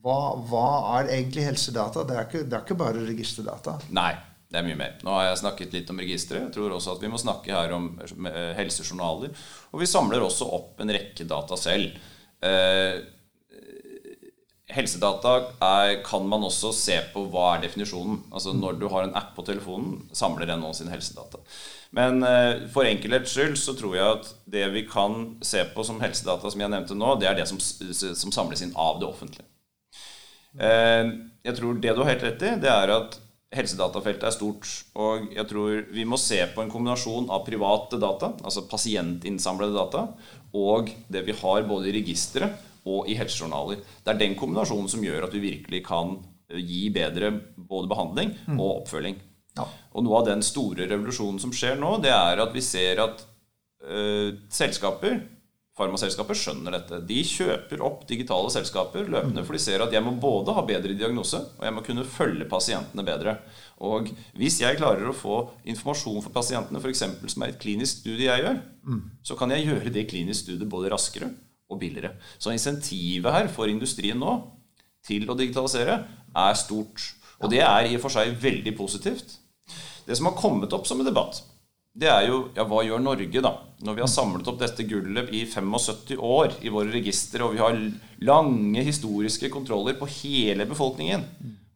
hva, 0.04 0.18
hva, 0.48 0.66
er 0.98 1.12
egentlig 1.16 1.44
helsedata? 1.48 2.04
Det 2.06 2.16
er, 2.16 2.28
ikke, 2.28 2.44
det 2.46 2.56
er 2.56 2.64
ikke 2.64 2.78
bare 2.78 3.04
registerdata. 3.08 3.76
Nei, 3.96 4.12
det 4.46 4.60
er 4.60 4.66
mye 4.66 4.78
mer. 4.78 4.94
Nå 5.02 5.10
har 5.10 5.28
jeg 5.28 5.40
snakket 5.42 5.74
litt 5.74 5.90
om 5.90 5.98
registeret. 5.98 6.44
Jeg 6.44 6.54
tror 6.54 6.76
også 6.76 6.94
at 6.94 7.02
vi 7.02 7.10
må 7.10 7.18
snakke 7.18 7.54
her 7.54 7.74
om 7.74 7.88
eh, 8.02 8.52
helsejournaler. 8.58 9.34
Og 9.72 9.82
vi 9.82 9.90
samler 9.90 10.22
også 10.22 10.46
opp 10.54 10.82
en 10.82 10.92
rekke 10.94 11.26
data 11.26 11.58
selv. 11.58 11.98
Eh, 12.46 13.02
Helsedata 14.76 15.32
er, 15.62 16.00
kan 16.02 16.24
man 16.26 16.42
også 16.42 16.72
se 16.74 16.96
på 17.12 17.22
hva 17.30 17.52
er 17.54 17.62
definisjonen. 17.62 18.18
Altså 18.34 18.50
Når 18.54 18.80
du 18.80 18.88
har 18.90 19.06
en 19.06 19.14
app 19.18 19.30
på 19.36 19.44
telefonen, 19.46 20.00
samler 20.10 20.48
den 20.50 20.62
nå 20.62 20.72
sine 20.74 20.90
helsedata. 20.90 21.38
Men 21.94 22.18
eh, 22.26 22.66
for 22.74 22.88
enkelhets 22.88 23.34
skyld 23.34 23.54
så 23.62 23.76
tror 23.78 23.94
jeg 23.94 24.16
at 24.16 24.32
det 24.56 24.64
vi 24.74 24.82
kan 24.90 25.36
se 25.46 25.62
på 25.70 25.86
som 25.86 26.02
helsedata, 26.02 26.50
som 26.50 26.64
jeg 26.64 26.72
nevnte 26.72 26.98
nå, 26.98 27.14
det 27.20 27.30
er 27.30 27.38
det 27.38 27.46
som, 27.50 27.62
som 27.62 28.34
samles 28.34 28.64
inn 28.66 28.74
av 28.74 28.98
det 29.02 29.06
offentlige. 29.06 29.46
Eh, 30.58 31.14
jeg 31.46 31.58
tror 31.60 31.78
det 31.78 31.94
du 31.94 32.02
har 32.02 32.12
helt 32.14 32.26
rett 32.26 32.42
i, 32.42 32.56
det 32.66 32.72
er 32.72 32.94
at 32.96 33.20
helsedatafeltet 33.56 34.28
er 34.28 34.34
stort. 34.34 34.68
Og 35.00 35.28
jeg 35.34 35.48
tror 35.50 35.82
vi 35.94 36.06
må 36.08 36.18
se 36.20 36.38
på 36.52 36.62
en 36.62 36.72
kombinasjon 36.72 37.30
av 37.32 37.44
private 37.46 38.00
data, 38.02 38.32
altså 38.44 38.66
pasientinnsamlede 38.70 39.76
data, 39.76 40.06
og 40.56 40.92
det 41.12 41.24
vi 41.26 41.36
har 41.40 41.68
både 41.68 41.90
i 41.90 41.96
registeret 41.98 42.64
og 42.86 43.08
i 43.10 43.16
helsejournaler. 43.18 43.82
Det 44.04 44.12
er 44.12 44.20
den 44.20 44.36
kombinasjonen 44.38 44.90
som 44.90 45.04
gjør 45.04 45.26
at 45.26 45.34
vi 45.34 45.42
virkelig 45.42 45.82
kan 45.86 46.18
eh, 46.52 46.60
gi 46.60 46.86
bedre 46.94 47.32
både 47.56 47.90
behandling 47.90 48.34
mm. 48.46 48.60
og 48.60 48.82
oppfølging. 48.82 49.16
Ja. 49.56 49.66
Og 49.96 50.04
noe 50.06 50.20
av 50.20 50.28
den 50.28 50.44
store 50.44 50.86
revolusjonen 50.86 51.40
som 51.42 51.54
skjer 51.54 51.80
nå, 51.80 51.96
det 52.04 52.12
er 52.14 52.42
at 52.44 52.52
vi 52.54 52.62
ser 52.62 53.00
at 53.02 53.22
uh, 53.88 54.36
selskaper 54.52 55.16
farmaselskaper 55.76 56.38
skjønner 56.38 56.72
dette. 56.72 57.00
De 57.04 57.18
kjøper 57.26 57.82
opp 57.84 58.06
digitale 58.08 58.48
selskaper 58.52 59.08
løpende, 59.12 59.44
for 59.44 59.56
de 59.56 59.60
ser 59.60 59.84
at 59.84 59.92
jeg 59.92 60.04
må 60.04 60.14
både 60.20 60.54
ha 60.56 60.64
bedre 60.66 60.96
diagnose, 60.96 61.40
og 61.58 61.66
jeg 61.66 61.76
må 61.76 61.84
kunne 61.84 62.06
følge 62.08 62.48
pasientene 62.48 63.04
bedre. 63.04 63.36
Og 63.84 64.08
hvis 64.40 64.60
jeg 64.62 64.78
klarer 64.80 65.10
å 65.10 65.16
få 65.16 65.38
informasjon 65.68 66.22
for 66.24 66.32
pasientene, 66.32 66.80
f.eks. 66.80 67.04
som 67.34 67.44
er 67.44 67.52
et 67.52 67.60
klinisk 67.60 68.00
studie 68.00 68.30
jeg 68.30 68.44
gjør, 68.46 68.62
så 69.22 69.36
kan 69.36 69.52
jeg 69.52 69.66
gjøre 69.68 69.92
det 69.92 70.06
klinisk 70.08 70.46
studiet 70.46 70.70
både 70.72 70.92
raskere 70.94 71.28
og 71.68 71.80
billigere. 71.82 72.14
Så 72.38 72.54
insentivet 72.54 73.32
her 73.34 73.48
for 73.52 73.68
industrien 73.68 74.18
nå 74.18 74.38
til 75.06 75.28
å 75.28 75.36
digitalisere 75.36 75.98
er 76.36 76.56
stort. 76.56 77.12
Og 77.42 77.52
det 77.52 77.60
er 77.60 77.90
i 77.90 77.98
og 77.98 78.02
for 78.06 78.16
seg 78.16 78.32
veldig 78.40 78.72
positivt. 78.78 79.36
Det 80.06 80.16
som 80.16 80.30
har 80.30 80.38
kommet 80.38 80.72
opp 80.72 80.86
som 80.88 81.02
en 81.02 81.08
debatt, 81.08 81.42
det 81.96 82.08
er 82.12 82.26
jo 82.28 82.40
ja, 82.56 82.64
hva 82.68 82.82
gjør 82.84 83.00
Norge, 83.00 83.40
da? 83.40 83.52
Når 83.86 83.96
vi 83.96 84.02
har 84.04 84.10
samlet 84.10 84.48
opp 84.50 84.58
dette 84.60 84.84
gullet 84.88 85.30
i 85.32 85.44
75 85.48 86.18
år 86.20 86.58
i 86.60 86.72
våre 86.72 86.92
registre, 86.92 87.44
og 87.44 87.54
vi 87.54 87.62
har 87.62 87.78
lange 88.26 88.84
historiske 88.84 89.48
kontroller 89.52 89.96
på 89.96 90.08
hele 90.18 90.68
befolkningen, 90.68 91.24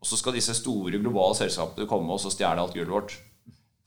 og 0.00 0.08
så 0.08 0.18
skal 0.20 0.36
disse 0.36 0.56
store 0.56 1.00
globale 1.00 1.38
selskapene 1.38 1.88
komme 1.88 2.12
oss 2.16 2.28
og 2.28 2.34
stjele 2.34 2.60
alt 2.60 2.76
gullet 2.76 2.92
vårt. 2.92 3.16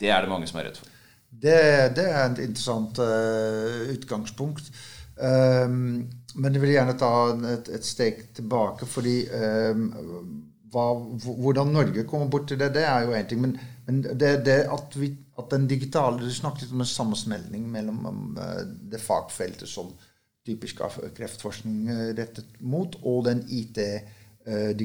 Det 0.02 0.10
er 0.10 0.26
det 0.26 0.32
mange 0.34 0.50
som 0.50 0.60
er 0.62 0.70
redd 0.70 0.82
for. 0.82 0.90
Det, 1.34 1.60
det 1.98 2.08
er 2.10 2.26
et 2.26 2.42
interessant 2.44 3.00
uh, 3.02 3.94
utgangspunkt. 3.94 4.70
Um, 5.18 6.10
men 6.34 6.56
jeg 6.56 6.62
vil 6.64 6.74
gjerne 6.74 6.98
ta 6.98 7.14
et, 7.54 7.70
et 7.78 7.86
steg 7.86 8.26
tilbake, 8.38 8.90
fordi 8.90 9.20
um, 9.30 9.88
hva, 10.74 10.88
hvordan 11.24 11.74
Norge 11.74 12.06
kommer 12.10 12.32
bort 12.32 12.48
til 12.50 12.60
det, 12.60 12.72
det 12.76 12.86
er 12.88 13.06
jo 13.06 13.14
én 13.18 13.28
ting. 13.30 13.44
Men, 13.44 13.54
men 13.88 14.02
det, 14.04 14.34
det 14.48 14.58
at, 14.74 14.98
vi, 15.00 15.12
at, 15.38 15.52
den 15.52 15.68
digitale 15.70 16.22
Du 16.24 16.34
snakket 16.34 16.74
om 16.74 16.82
en 16.82 16.90
sammensmelding 16.90 17.70
mellom 17.72 18.06
um, 18.10 18.42
det 18.92 19.02
fagfeltet 19.02 19.70
som 19.70 19.94
typisk 20.44 20.82
av 20.84 20.98
kreftforskning 21.16 21.88
uh, 21.92 22.10
rettet 22.18 22.60
mot, 22.60 22.98
og 23.04 23.24
den 23.30 23.46
IT-forskningen 23.48 24.20
Eh, 24.46 24.76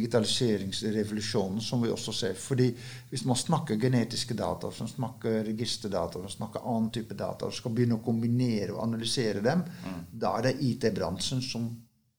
som 1.60 1.82
vi 1.82 1.90
også 1.90 2.12
ser. 2.12 2.34
Fordi 2.38 2.68
hvis 3.10 3.24
man 3.26 3.36
snakker 3.36 3.76
genetiske 3.76 4.34
data, 4.34 4.70
man 4.78 4.88
snakker 4.88 5.44
registerdata, 5.44 6.18
man 6.18 6.30
snakker 6.30 6.62
annen 6.62 6.90
type 6.94 7.14
data, 7.14 7.46
og 7.46 7.54
skal 7.56 7.74
begynne 7.74 7.98
å 7.98 8.04
kombinere 8.04 8.76
og 8.76 8.84
analysere 8.84 9.42
dem, 9.42 9.64
mm. 9.66 9.98
da 10.12 10.36
er 10.38 10.46
det 10.46 10.60
IT-bransjen 10.62 11.42
som 11.42 11.66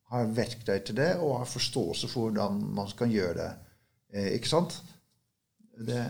har 0.10 0.34
verktøy 0.34 0.80
til 0.86 0.98
det, 0.98 1.12
og 1.22 1.40
har 1.42 1.50
forståelse 1.50 2.10
for 2.10 2.30
hvordan 2.30 2.60
man 2.76 2.90
skal 2.90 3.14
gjøre 3.14 3.38
det. 3.38 3.52
Eh, 4.14 4.34
ikke 4.40 4.52
sant? 4.52 4.80
Det 5.80 6.02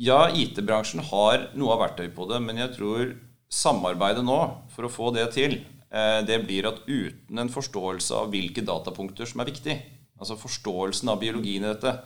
ja, 0.00 0.30
IT-bransjen 0.32 1.02
har 1.10 1.50
noe 1.58 1.74
av 1.74 1.82
verktøy 1.82 2.06
på 2.16 2.24
det, 2.30 2.38
men 2.40 2.60
jeg 2.62 2.72
tror 2.76 3.10
samarbeidet 3.52 4.22
nå 4.24 4.38
for 4.72 4.86
å 4.86 4.92
få 4.92 5.10
det 5.12 5.26
til 5.34 5.58
Eh, 5.90 6.20
det 6.26 6.38
blir 6.46 6.68
at 6.68 6.84
uten 6.86 7.42
en 7.42 7.50
forståelse 7.50 8.14
av 8.14 8.30
hvilke 8.30 8.62
datapunkter 8.62 9.26
som 9.26 9.42
er 9.42 9.50
viktig, 9.50 9.76
altså 10.20 10.38
forståelsen 10.38 11.10
av 11.10 11.18
biologien 11.22 11.66
i 11.66 11.72
dette, 11.72 11.96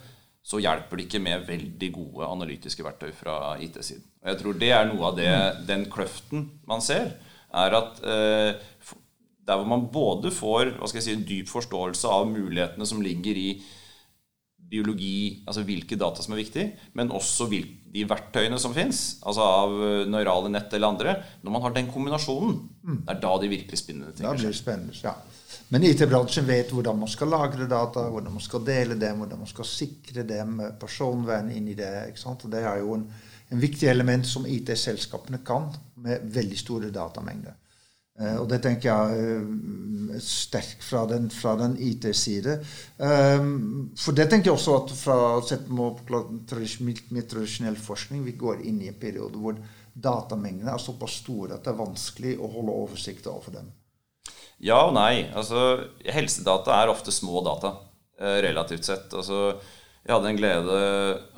så 0.44 0.60
hjelper 0.60 1.00
det 1.00 1.06
ikke 1.06 1.22
med 1.24 1.44
veldig 1.48 1.90
gode 1.92 2.28
analytiske 2.28 2.84
verktøy 2.84 3.12
fra 3.16 3.54
IT-siden. 3.64 4.04
Og 4.22 4.30
jeg 4.30 4.40
tror 4.40 4.58
det 4.60 4.72
er 4.76 4.88
noe 4.88 5.08
av 5.08 5.18
det, 5.20 5.30
den 5.68 5.86
kløften 5.92 6.48
man 6.68 6.84
ser, 6.84 7.12
er 7.54 7.76
at 7.76 8.00
eh, 8.08 8.64
der 9.44 9.60
hvor 9.60 9.68
man 9.68 9.88
både 9.92 10.32
får 10.32 10.76
hva 10.78 10.88
skal 10.88 11.00
jeg 11.00 11.06
si, 11.06 11.16
en 11.16 11.26
dyp 11.28 11.50
forståelse 11.52 12.10
av 12.10 12.28
mulighetene 12.30 12.88
som 12.88 13.02
ligger 13.04 13.38
i 13.40 13.48
biologi, 14.74 15.44
altså 15.46 15.62
hvilke 15.66 15.96
data 16.00 16.24
som 16.24 16.34
er 16.34 16.40
viktig, 16.40 16.64
men 16.98 17.12
også 17.14 17.46
de 17.52 18.04
verktøyene 18.08 18.58
som 18.58 18.74
fins, 18.74 19.20
altså 19.22 19.44
av 19.44 19.74
nøyrale 19.74 20.10
neurale 20.10 20.52
nett 20.54 20.72
eller 20.74 20.94
andre. 20.94 21.14
Når 21.44 21.54
man 21.54 21.64
har 21.66 21.74
den 21.76 21.90
kombinasjonen, 21.92 22.56
mm. 22.82 23.00
det 23.04 23.14
er 23.14 23.20
da 23.22 23.32
de 23.42 23.50
virkelig 23.52 23.80
spennende 23.80 24.14
ting 24.16 24.40
skjer. 24.40 24.56
Spennende, 24.56 24.96
ja. 25.04 25.14
Men 25.72 25.84
IT-bransjen 25.86 26.46
vet 26.48 26.72
hvordan 26.74 26.98
man 27.00 27.10
skal 27.10 27.30
lagre 27.32 27.68
data, 27.70 28.06
hvordan 28.12 28.34
man 28.34 28.44
skal 28.44 28.64
dele 28.66 28.96
dem, 29.00 29.22
hvordan 29.22 29.44
man 29.44 29.50
skal 29.50 29.68
sikre 29.68 30.24
dem, 30.28 30.58
personvern 30.80 31.52
inn 31.54 31.70
i 31.70 31.76
det. 31.78 31.92
ikke 32.10 32.24
sant? 32.24 32.44
Og 32.46 32.52
det 32.52 32.64
er 32.64 32.80
jo 32.82 32.96
en, 32.98 33.06
en 33.52 33.62
viktig 33.62 33.88
element 33.90 34.26
som 34.28 34.48
IT-selskapene 34.48 35.40
kan, 35.46 35.70
med 36.04 36.26
veldig 36.34 36.58
store 36.60 36.90
datamengder. 36.94 37.56
Uh, 38.14 38.36
og 38.38 38.44
det 38.46 38.60
tenker 38.62 38.92
jeg 38.92 39.30
uh, 39.34 40.18
sterkt 40.22 40.84
fra 40.86 41.02
den, 41.10 41.26
den 41.58 41.72
IT-side. 41.82 42.60
Um, 42.98 43.88
for 43.98 44.14
det 44.14 44.28
tenker 44.30 44.52
jeg 44.52 44.58
også 44.58 44.76
at 44.78 44.92
fra 44.94 45.16
sett 45.42 45.66
med 45.74 47.26
tradisjonell 47.26 47.78
forskning 47.80 48.22
vi 48.28 48.36
går 48.38 48.62
inn 48.68 48.78
i 48.84 48.92
en 48.92 49.00
periode 49.00 49.40
hvor 49.42 49.58
datamengdene 49.94 50.70
er 50.70 50.82
såpass 50.82 51.20
store 51.24 51.56
at 51.56 51.66
det 51.66 51.74
er 51.74 51.82
vanskelig 51.82 52.36
å 52.38 52.50
holde 52.54 52.78
oversikt 52.84 53.26
over 53.30 53.58
dem. 53.58 53.74
Ja 54.62 54.84
og 54.86 54.94
nei. 54.94 55.26
Altså, 55.34 55.90
helsedata 56.06 56.78
er 56.78 56.94
ofte 56.94 57.10
små 57.14 57.42
data, 57.46 57.74
relativt 58.18 58.86
sett. 58.86 59.10
Altså, 59.10 59.56
jeg 60.06 60.14
hadde 60.14 60.30
en 60.30 60.38
glede 60.38 60.76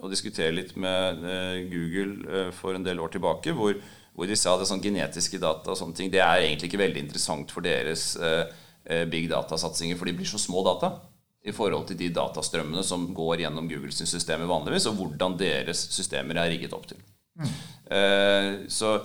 å 0.05 0.11
diskutere 0.13 0.53
litt 0.53 0.75
med 0.77 1.25
Google 1.73 2.51
for 2.57 2.77
en 2.77 2.85
del 2.85 3.01
år 3.01 3.15
tilbake. 3.17 3.57
hvor 3.57 3.81
hvor 4.17 4.29
de 4.29 4.37
sa 4.39 4.55
at 4.57 4.65
sånn 4.69 4.81
genetiske 4.81 5.41
data 5.41 5.75
og 5.75 5.79
sånne 5.79 5.97
ting, 5.99 6.13
det 6.13 6.23
er 6.25 6.47
egentlig 6.47 6.71
ikke 6.71 6.81
veldig 6.81 7.03
interessant 7.05 7.53
for 7.53 7.65
deres 7.65 8.15
eh, 8.17 8.47
eh, 8.89 9.05
big 9.13 9.29
data-satsinger, 9.29 9.99
for 10.01 10.09
de 10.09 10.17
blir 10.17 10.31
så 10.31 10.41
små 10.41 10.65
data 10.65 10.95
i 11.47 11.53
forhold 11.55 11.85
til 11.91 12.01
de 12.01 12.09
datastrømmene 12.17 12.83
som 12.83 13.05
går 13.15 13.45
gjennom 13.45 13.69
Googles 13.71 14.01
systemer 14.09 14.49
vanligvis, 14.51 14.89
og 14.91 14.97
hvordan 14.99 15.37
deres 15.39 15.85
systemer 15.95 16.41
er 16.41 16.51
rigget 16.55 16.75
opp 16.75 16.89
til. 16.91 17.05
Mm. 17.37 17.55
Eh, 17.93 18.51
så 18.73 18.97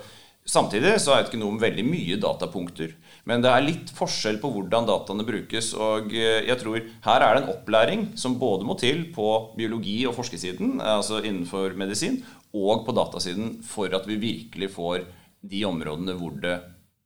Samtidig 0.42 0.96
så 0.98 1.14
er 1.14 1.22
det 1.22 1.30
ikke 1.30 1.40
noe 1.40 1.54
om 1.54 1.60
veldig 1.62 1.84
mye 1.86 2.16
datapunkter. 2.20 2.96
Men 3.30 3.44
det 3.44 3.52
er 3.54 3.62
litt 3.62 3.92
forskjell 3.94 4.40
på 4.42 4.50
hvordan 4.50 4.88
dataene 4.90 5.26
brukes. 5.26 5.70
Og 5.78 6.16
eh, 6.18 6.48
jeg 6.48 6.58
tror 6.64 6.80
her 7.06 7.26
er 7.26 7.36
det 7.38 7.44
en 7.44 7.52
opplæring 7.54 8.06
som 8.18 8.40
både 8.42 8.66
må 8.66 8.74
til 8.82 9.06
på 9.14 9.28
biologi- 9.54 10.08
og 10.10 10.16
forskersiden, 10.18 10.80
altså 10.82 11.22
innenfor 11.22 11.78
medisin, 11.78 12.24
og 12.52 12.86
på 12.86 12.96
datasiden 12.96 13.60
for 13.66 13.94
at 13.96 14.08
vi 14.10 14.20
virkelig 14.20 14.72
får 14.74 15.06
de 15.42 15.66
områdene 15.66 16.16
hvor 16.20 16.36
det 16.42 16.58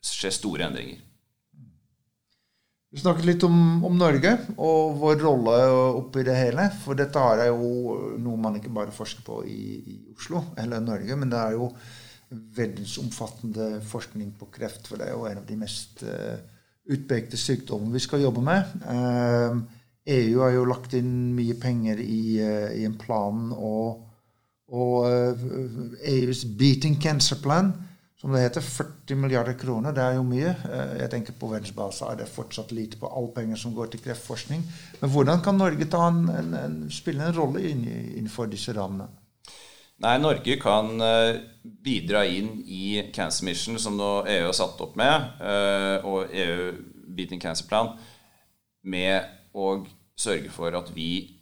skjer 0.06 0.34
store 0.34 0.68
endringer. 0.68 1.02
Vi 2.96 3.02
snakket 3.02 3.28
litt 3.28 3.44
om, 3.44 3.84
om, 3.84 3.96
Norge 4.00 4.32
og 4.56 4.96
vår 5.02 5.18
rolle 5.20 5.56
oppi 6.00 6.24
det 6.24 6.38
hele. 6.38 6.70
For 6.80 6.96
dette 6.96 7.20
er 7.20 7.50
jo 7.50 8.16
noe 8.24 8.40
man 8.40 8.56
ikke 8.56 8.72
bare 8.72 8.96
forsker 8.96 9.26
på 9.28 9.42
i, 9.52 9.64
i 9.92 9.96
Oslo 10.16 10.46
eller 10.56 10.84
Norge, 10.84 11.18
men 11.20 11.34
det 11.34 11.42
er 11.42 11.58
jo 11.58 11.68
verdensomfattende 12.56 13.82
forskning 13.84 14.32
på 14.40 14.48
kreft. 14.54 14.88
For 14.88 15.02
det 15.02 15.10
er 15.10 15.18
jo 15.18 15.28
en 15.28 15.42
av 15.42 15.50
de 15.50 15.58
mest 15.60 16.06
uh, 16.08 16.38
utpekte 16.88 17.36
sykdommene 17.40 17.98
vi 17.98 18.04
skal 18.06 18.24
jobbe 18.24 18.46
med. 18.48 18.72
Uh, 18.88 19.60
eh, 20.08 20.16
EU 20.16 20.40
har 20.46 20.56
jo 20.56 20.66
lagt 20.70 20.96
inn 20.96 21.34
mye 21.36 21.60
penger 21.60 22.00
i, 22.00 22.22
uh, 22.40 22.72
i 22.80 22.88
en 22.88 22.96
plan 23.02 23.50
og 23.58 24.05
og 24.74 25.06
EUs 26.02 26.44
eh, 26.44 26.50
e 26.50 26.56
Beating 26.58 27.02
Cancer 27.02 27.38
Plan, 27.42 27.74
som 28.18 28.34
det 28.34 28.42
heter, 28.42 28.62
40 28.62 29.20
milliarder 29.22 29.54
kroner, 29.60 29.94
det 29.94 30.02
er 30.02 30.16
jo 30.18 30.24
mye. 30.26 30.56
Eh, 30.66 30.96
jeg 31.04 31.12
tenker 31.12 31.38
På 31.38 31.52
verdensbasis 31.52 32.02
er 32.02 32.18
det 32.22 32.32
fortsatt 32.32 32.72
lite 32.74 32.98
på 32.98 33.10
all 33.10 33.30
penger 33.36 33.60
som 33.62 33.76
går 33.76 33.94
til 33.94 34.02
kreftforskning. 34.02 34.64
Men 35.02 35.12
hvordan 35.14 35.44
kan 35.46 35.58
Norge 35.58 35.86
en, 35.86 36.30
en, 36.30 36.54
en, 36.54 36.80
spille 36.92 37.24
en 37.24 37.38
rolle 37.38 37.62
innenfor 37.70 38.50
disse 38.50 38.74
rammene? 38.74 39.08
Nei, 40.02 40.18
Norge 40.20 40.58
kan 40.60 40.90
uh, 41.00 41.38
bidra 41.64 42.26
inn 42.28 42.58
i 42.66 43.12
Cancer 43.16 43.46
Mission, 43.46 43.78
som 43.80 43.96
nå 43.96 44.26
EU 44.28 44.50
har 44.50 44.58
satt 44.58 44.82
opp 44.84 44.98
med, 45.00 45.38
og 46.04 46.34
EU 46.36 46.74
Beating 47.16 47.40
Cancer 47.40 47.64
Plan, 47.70 47.94
med 48.84 49.24
å 49.56 49.86
sørge 50.20 50.52
for 50.52 50.76
at 50.76 50.92
vi 50.96 51.35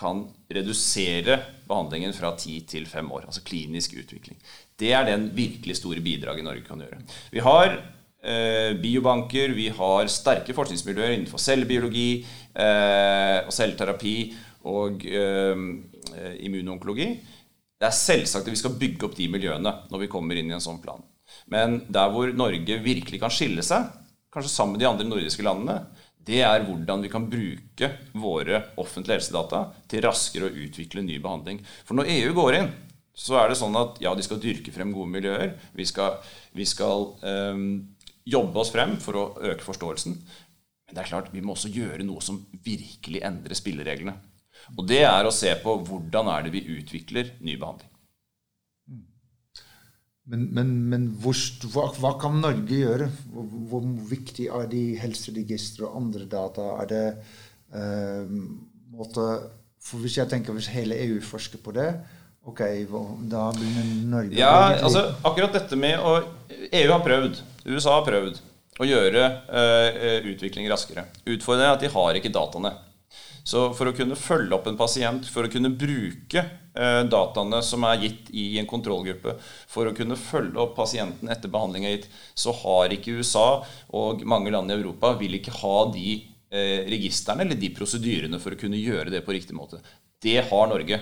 kan 0.00 0.24
redusere 0.48 1.36
behandlingen 1.68 2.14
fra 2.16 2.32
ti 2.40 2.60
til 2.68 2.86
fem 2.88 3.08
år. 3.12 3.26
Altså 3.28 3.44
klinisk 3.46 3.98
utvikling. 4.00 4.38
Det 4.80 4.92
er 4.96 5.06
den 5.08 5.28
virkelig 5.36 5.76
store 5.78 6.02
bidraget 6.04 6.46
Norge 6.46 6.64
kan 6.66 6.80
gjøre. 6.80 7.02
Vi 7.34 7.42
har 7.44 7.74
eh, 7.76 8.72
biobanker, 8.80 9.52
vi 9.56 9.68
har 9.76 10.10
sterke 10.12 10.56
forskningsmiljøer 10.56 11.18
innenfor 11.18 11.42
cellebiologi 11.42 12.22
eh, 12.54 13.38
og 13.44 13.52
celleterapi 13.54 14.16
og 14.70 15.04
eh, 15.06 15.66
immunonkologi. 16.46 17.12
Det 17.80 17.88
er 17.88 17.96
selvsagt 17.96 18.48
at 18.48 18.52
vi 18.52 18.60
skal 18.60 18.76
bygge 18.80 19.06
opp 19.08 19.16
de 19.16 19.28
miljøene 19.32 19.72
når 19.92 20.04
vi 20.04 20.12
kommer 20.12 20.36
inn 20.36 20.50
i 20.50 20.56
en 20.56 20.64
sånn 20.64 20.82
plan. 20.82 21.04
Men 21.52 21.82
der 21.88 22.10
hvor 22.12 22.32
Norge 22.34 22.80
virkelig 22.82 23.20
kan 23.22 23.32
skille 23.32 23.62
seg, 23.64 23.88
kanskje 24.32 24.52
sammen 24.52 24.76
med 24.76 24.82
de 24.82 24.88
andre 24.90 25.06
nordiske 25.08 25.44
landene, 25.44 25.82
det 26.28 26.42
er 26.44 26.64
hvordan 26.66 27.02
vi 27.04 27.10
kan 27.12 27.26
bruke 27.30 27.90
våre 28.20 28.62
offentlige 28.80 29.18
helsedata 29.18 29.64
til 29.90 30.04
raskere 30.04 30.50
å 30.50 30.62
utvikle 30.66 31.04
ny 31.04 31.16
behandling. 31.22 31.62
For 31.86 31.96
når 31.98 32.10
EU 32.12 32.34
går 32.36 32.58
inn, 32.58 32.70
så 33.16 33.38
er 33.40 33.50
det 33.50 33.58
sånn 33.60 33.76
at 33.76 33.98
ja, 34.02 34.12
de 34.16 34.24
skal 34.24 34.40
dyrke 34.42 34.72
frem 34.74 34.92
gode 34.94 35.12
miljøer. 35.12 35.54
Vi 35.76 35.86
skal, 35.88 36.20
vi 36.56 36.66
skal 36.68 37.10
um, 37.24 37.64
jobbe 38.28 38.62
oss 38.62 38.72
frem 38.72 38.96
for 39.02 39.18
å 39.18 39.26
øke 39.50 39.66
forståelsen. 39.66 40.16
Men 40.86 40.96
det 40.96 41.04
er 41.04 41.10
klart, 41.10 41.32
vi 41.34 41.42
må 41.44 41.54
også 41.54 41.72
gjøre 41.72 42.06
noe 42.06 42.22
som 42.24 42.40
virkelig 42.64 43.22
endrer 43.26 43.58
spillereglene. 43.58 44.16
Og 44.76 44.84
det 44.88 45.02
er 45.06 45.26
å 45.26 45.34
se 45.34 45.52
på 45.62 45.76
hvordan 45.86 46.28
er 46.32 46.46
det 46.46 46.54
vi 46.54 46.66
utvikler 46.78 47.34
ny 47.40 47.56
behandling. 47.60 47.88
Men, 50.30 50.46
men, 50.54 50.68
men 50.92 51.06
hvor, 51.22 51.36
hva, 51.72 51.88
hva, 51.98 52.12
kan 52.20 52.38
Norge 52.38 52.76
gjøre? 52.84 53.08
Hvor, 53.32 53.48
hvor 53.70 53.86
viktig 54.10 54.46
er 54.54 54.68
de 54.70 54.82
helseregistre 55.00 55.88
og 55.88 55.96
andre 55.98 56.28
data? 56.30 56.66
Er 56.82 56.90
det 56.90 57.04
uh, 57.74 58.30
måte, 58.94 59.26
for 59.82 60.02
Hvis 60.04 60.20
jeg 60.20 60.30
tenker 60.30 60.54
hvis 60.54 60.70
hele 60.70 60.98
EU 61.08 61.18
forsker 61.24 61.62
på 61.64 61.74
det, 61.74 61.88
ok, 62.46 62.62
da 63.30 63.48
begynner 63.56 63.90
Norge 64.12 64.38
Ja, 64.38 64.76
altså 64.78 65.08
akkurat 65.26 65.56
dette 65.56 65.78
med 65.78 65.98
å 65.98 66.20
EU 66.70 66.92
har 66.92 67.02
prøvd. 67.04 67.42
USA 67.66 67.98
har 67.98 68.06
prøvd 68.06 68.38
å 68.80 68.86
gjøre 68.86 69.26
uh, 69.50 70.30
utvikling 70.30 70.70
raskere. 70.70 71.08
Utfordringen 71.26 71.66
er 71.66 71.74
at 71.74 71.82
de 71.82 71.90
har 71.92 72.20
ikke 72.20 72.32
dataene. 72.32 72.72
Så 73.44 73.70
for 73.76 73.90
å 73.90 73.94
kunne 73.96 74.18
følge 74.18 74.56
opp 74.56 74.68
en 74.68 74.78
pasient, 74.78 75.26
for 75.30 75.46
å 75.46 75.52
kunne 75.52 75.72
bruke 75.72 76.42
eh, 76.42 77.02
dataene 77.08 77.60
som 77.64 77.84
er 77.88 78.02
gitt 78.04 78.30
i 78.36 78.46
en 78.60 78.68
kontrollgruppe, 78.70 79.36
for 79.70 79.88
å 79.88 79.94
kunne 79.96 80.18
følge 80.20 80.60
opp 80.60 80.76
pasienten 80.78 81.30
etter 81.32 81.52
behandling 81.52 81.86
er 81.86 81.96
gitt, 81.96 82.10
så 82.34 82.54
har 82.62 82.94
ikke 82.94 83.16
USA 83.20 83.62
og 83.96 84.24
mange 84.28 84.52
land 84.54 84.70
i 84.72 84.76
Europa 84.78 85.14
vil 85.20 85.38
ikke 85.40 85.56
ha 85.62 85.78
de 85.94 86.18
eh, 86.52 86.84
registrene 86.90 87.46
eller 87.46 87.60
de 87.60 87.72
prosedyrene 87.76 88.42
for 88.42 88.54
å 88.54 88.60
kunne 88.60 88.80
gjøre 88.80 89.12
det 89.14 89.24
på 89.26 89.34
riktig 89.36 89.56
måte. 89.56 89.80
Det 90.20 90.42
har 90.50 90.70
Norge. 90.70 91.00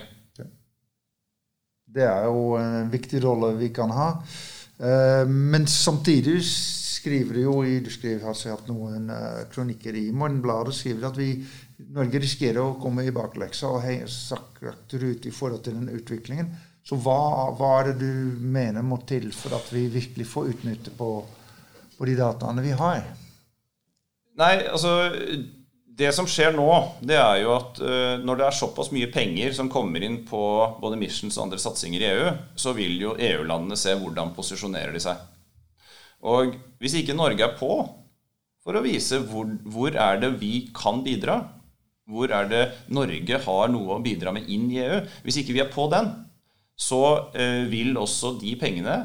Det 1.89 2.05
er 2.05 2.27
jo 2.29 2.53
en 2.59 2.89
viktig 2.91 3.19
rolle 3.23 3.55
vi 3.57 3.71
kan 3.73 3.91
ha. 3.91 4.11
Eh, 4.79 5.23
men 5.27 5.65
samtidig 5.67 6.37
skriver 6.45 7.39
du 7.39 7.41
jo 7.47 7.55
i 7.65 7.79
du 7.83 7.89
skriver, 7.91 8.27
har 8.27 8.53
hatt 8.53 8.67
noen 8.69 9.07
kronikker 9.51 9.95
i 9.95 10.09
Morgenbladet 10.11 10.75
skriver 10.75 11.07
at 11.09 11.17
vi 11.19 11.31
Norge 11.79 12.19
risikerer 12.19 12.59
å 12.59 12.77
komme 12.81 13.05
i 13.07 13.13
bakleksa 13.15 13.69
og 13.71 13.85
sakker 14.11 15.03
ut 15.05 15.25
i 15.25 15.31
forhold 15.31 15.63
til 15.63 15.77
den 15.77 15.93
utviklingen. 15.95 16.49
Så 16.83 16.97
hva, 16.99 17.51
hva, 17.55 17.69
er 17.79 17.91
det 17.91 18.01
du 18.01 18.39
mener 18.41 18.83
må 18.83 18.99
til 19.07 19.29
for 19.35 19.55
at 19.55 19.69
vi 19.71 19.85
virkelig 19.91 20.27
får 20.27 20.51
utnytte 20.55 20.91
på, 20.97 21.09
på 21.95 22.09
de 22.09 22.15
dataene 22.19 22.63
vi 22.65 22.73
har? 22.75 23.03
Nei, 24.39 24.53
altså 24.71 24.93
Det 25.99 26.13
som 26.15 26.27
skjer 26.29 26.53
nå, 26.55 26.67
det 27.03 27.17
er 27.19 27.41
jo 27.43 27.51
at 27.57 27.79
uh, 27.83 28.15
når 28.23 28.39
det 28.39 28.45
er 28.47 28.55
såpass 28.55 28.91
mye 28.95 29.09
penger 29.11 29.55
som 29.55 29.71
kommer 29.71 30.03
inn 30.03 30.21
på 30.27 30.41
både 30.79 30.99
Missions 30.99 31.37
og 31.37 31.49
andre 31.49 31.59
satsinger 31.59 32.03
i 32.03 32.09
EU, 32.13 32.29
så 32.55 32.71
vil 32.75 32.95
jo 33.01 33.17
EU-landene 33.19 33.79
se 33.79 33.95
hvordan 33.99 34.31
posisjonerer 34.35 34.95
de 34.95 35.03
seg. 35.03 35.19
Og 36.23 36.55
hvis 36.79 36.95
ikke 36.99 37.15
Norge 37.15 37.43
er 37.45 37.57
på 37.59 37.73
for 38.63 38.75
å 38.75 38.83
vise 38.83 39.19
hvor, 39.27 39.47
hvor 39.67 39.95
er 39.95 40.19
det 40.23 40.33
vi 40.39 40.69
kan 40.75 41.03
bidra, 41.03 41.41
hvor 42.09 42.31
er 42.33 42.49
det 42.49 42.63
Norge 42.95 43.39
har 43.45 43.71
noe 43.71 43.95
å 43.97 44.03
bidra 44.03 44.33
med 44.35 44.49
inn 44.49 44.67
i 44.73 44.81
EU? 44.81 44.99
Hvis 45.25 45.39
ikke 45.41 45.55
vi 45.55 45.63
er 45.63 45.71
på 45.71 45.85
den, 45.93 46.09
så 46.79 47.01
eh, 47.37 47.65
vil 47.69 47.97
også 47.99 48.35
de 48.41 48.55
pengene 48.59 48.99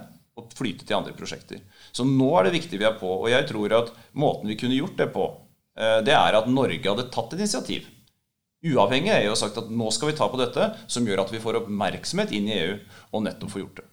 flyte 0.55 0.87
til 0.87 0.97
andre 0.97 1.15
prosjekter. 1.17 1.63
Så 1.95 2.07
nå 2.07 2.29
er 2.39 2.49
det 2.49 2.57
viktig 2.57 2.81
vi 2.81 2.87
er 2.89 2.99
på. 2.99 3.11
Og 3.21 3.31
jeg 3.31 3.47
tror 3.51 3.75
at 3.77 3.93
måten 4.19 4.51
vi 4.51 4.59
kunne 4.59 4.79
gjort 4.79 4.99
det 4.99 5.11
på, 5.15 5.27
eh, 5.79 6.01
det 6.07 6.15
er 6.17 6.39
at 6.39 6.51
Norge 6.51 6.87
hadde 6.87 7.11
tatt 7.15 7.35
et 7.35 7.43
initiativ. 7.45 7.91
Uavhengig 8.65 9.13
av 9.13 9.21
EU 9.21 9.33
har 9.35 9.41
sagt 9.43 9.59
at 9.61 9.69
nå 9.69 9.91
skal 9.93 10.11
vi 10.11 10.17
ta 10.17 10.29
på 10.33 10.41
dette, 10.41 10.71
som 10.89 11.05
gjør 11.05 11.27
at 11.27 11.35
vi 11.35 11.43
får 11.43 11.61
oppmerksomhet 11.61 12.33
inn 12.33 12.49
i 12.49 12.57
EU 12.63 12.79
og 13.13 13.27
nettopp 13.27 13.53
får 13.53 13.63
gjort 13.67 13.83
det. 13.83 13.91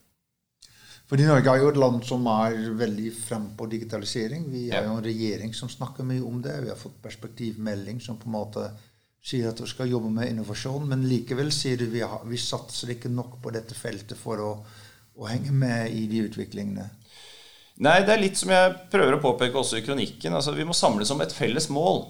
Fordi 1.11 1.25
Norge 1.27 1.51
er 1.51 1.59
jo 1.59 1.71
et 1.73 1.79
land 1.81 2.05
som 2.07 2.27
er 2.31 2.53
veldig 2.79 3.09
frem 3.11 3.49
på 3.59 3.65
digitalisering. 3.67 4.45
Vi 4.47 4.69
har 4.71 4.85
jo 4.85 4.93
en 4.95 5.03
regjering 5.03 5.51
som 5.51 5.67
snakker 5.67 6.07
mye 6.07 6.23
om 6.23 6.37
det. 6.39 6.53
Vi 6.63 6.71
har 6.71 6.79
fått 6.79 7.01
perspektivmelding 7.03 7.99
som 7.99 8.15
på 8.15 8.29
en 8.29 8.37
måte 8.37 8.69
sier 9.21 9.51
at 9.51 9.59
vi 9.61 9.69
skal 9.69 9.91
jobbe 9.91 10.09
med 10.13 10.31
innovasjon, 10.31 10.87
men 10.89 11.05
likevel 11.09 11.51
sier 11.53 11.77
du 11.79 11.85
vi, 11.91 12.01
har, 12.01 12.23
vi 12.27 12.39
satser 12.41 12.95
ikke 12.95 13.11
nok 13.13 13.37
på 13.43 13.53
dette 13.53 13.77
feltet 13.77 14.17
for 14.17 14.41
å, 14.41 14.51
å, 15.17 15.27
henge 15.29 15.53
med 15.53 15.93
i 15.93 16.07
de 16.09 16.23
utviklingene. 16.25 16.87
Nei, 17.81 17.99
det 18.05 18.15
er 18.15 18.21
litt 18.21 18.37
som 18.37 18.51
jeg 18.53 18.73
prøver 18.93 19.17
å 19.17 19.21
påpeke 19.21 19.57
også 19.57 19.79
i 19.79 19.85
kronikken. 19.85 20.33
altså 20.37 20.53
Vi 20.57 20.65
må 20.67 20.73
samles 20.77 21.09
om 21.13 21.21
et 21.23 21.33
felles 21.33 21.69
mål. 21.73 22.03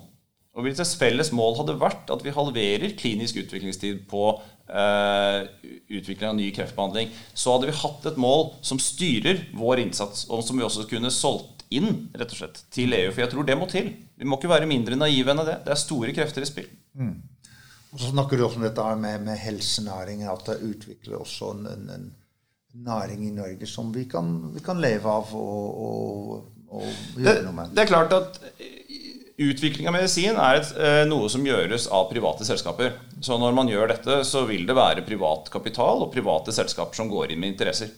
Og 0.51 0.65
Hvis 0.65 0.81
et 0.83 0.97
felles 0.99 1.29
mål 1.31 1.61
hadde 1.61 1.77
vært 1.79 2.09
at 2.11 2.23
vi 2.25 2.33
halverer 2.35 2.97
klinisk 2.99 3.37
utviklingstid 3.39 4.01
på 4.11 4.25
eh, 4.67 5.45
utvikling 5.87 6.27
av 6.27 6.35
ny 6.35 6.49
kreftbehandling, 6.55 7.13
så 7.31 7.55
hadde 7.55 7.69
vi 7.69 7.77
hatt 7.79 8.09
et 8.11 8.19
mål 8.19 8.49
som 8.67 8.81
styrer 8.81 9.45
vår 9.55 9.85
innsats, 9.85 10.25
og 10.27 10.43
som 10.43 10.59
vi 10.59 10.67
også 10.67 10.89
kunne 10.91 11.13
solgt 11.15 11.63
inn 11.71 12.09
rett 12.19 12.35
og 12.35 12.41
slett, 12.41 12.65
til 12.73 12.91
EU. 12.97 13.13
For 13.13 13.23
jeg 13.23 13.31
tror 13.31 13.47
det 13.47 13.59
må 13.61 13.69
til. 13.71 13.93
Vi 14.19 14.27
må 14.27 14.41
ikke 14.41 14.51
være 14.51 14.67
mindre 14.67 14.99
naive 14.99 15.31
enn 15.31 15.45
det. 15.45 15.61
Det 15.63 15.71
er 15.71 15.85
store 15.85 16.15
krefter 16.17 16.43
i 16.43 16.51
spill. 16.51 16.71
Mm. 16.97 17.19
Og 17.91 17.99
Så 17.99 18.13
snakker 18.13 18.37
du 18.37 18.45
også 18.45 18.61
om 18.61 18.65
dette 18.65 18.87
med, 18.95 19.27
med 19.27 19.39
helsenæringen, 19.39 20.29
at 20.31 20.47
det 20.47 20.61
utvikler 20.63 21.19
også 21.19 21.51
en, 21.57 21.67
en, 21.67 21.87
en, 21.97 22.09
næring 22.71 23.25
i 23.27 23.33
Norge 23.35 23.67
som 23.67 23.89
vi 23.91 24.05
kan, 24.07 24.53
vi 24.53 24.61
kan 24.63 24.79
leve 24.79 25.11
av 25.11 25.33
og, 25.35 25.81
og, 25.85 26.45
og 26.71 27.17
gjøre 27.19 27.41
noe 27.43 27.57
med. 27.57 27.73
Det 27.75 27.83
er 27.83 27.89
klart 27.89 28.15
at 28.15 28.39
Utvikling 29.41 29.87
av 29.89 29.95
medisin 29.95 30.37
er 30.37 30.59
et, 30.59 30.69
eh, 30.77 31.03
noe 31.07 31.29
som 31.31 31.45
gjøres 31.45 31.87
av 31.89 32.09
private 32.11 32.45
selskaper. 32.45 32.93
Så 33.23 33.39
når 33.41 33.55
man 33.57 33.69
gjør 33.71 33.89
dette, 33.89 34.19
så 34.27 34.43
vil 34.45 34.67
det 34.67 34.75
være 34.77 35.05
privat 35.07 35.49
kapital 35.49 36.03
og 36.03 36.11
private 36.13 36.53
selskaper 36.53 36.95
som 36.95 37.09
går 37.09 37.31
inn 37.31 37.41
med 37.41 37.53
interesser. 37.53 37.89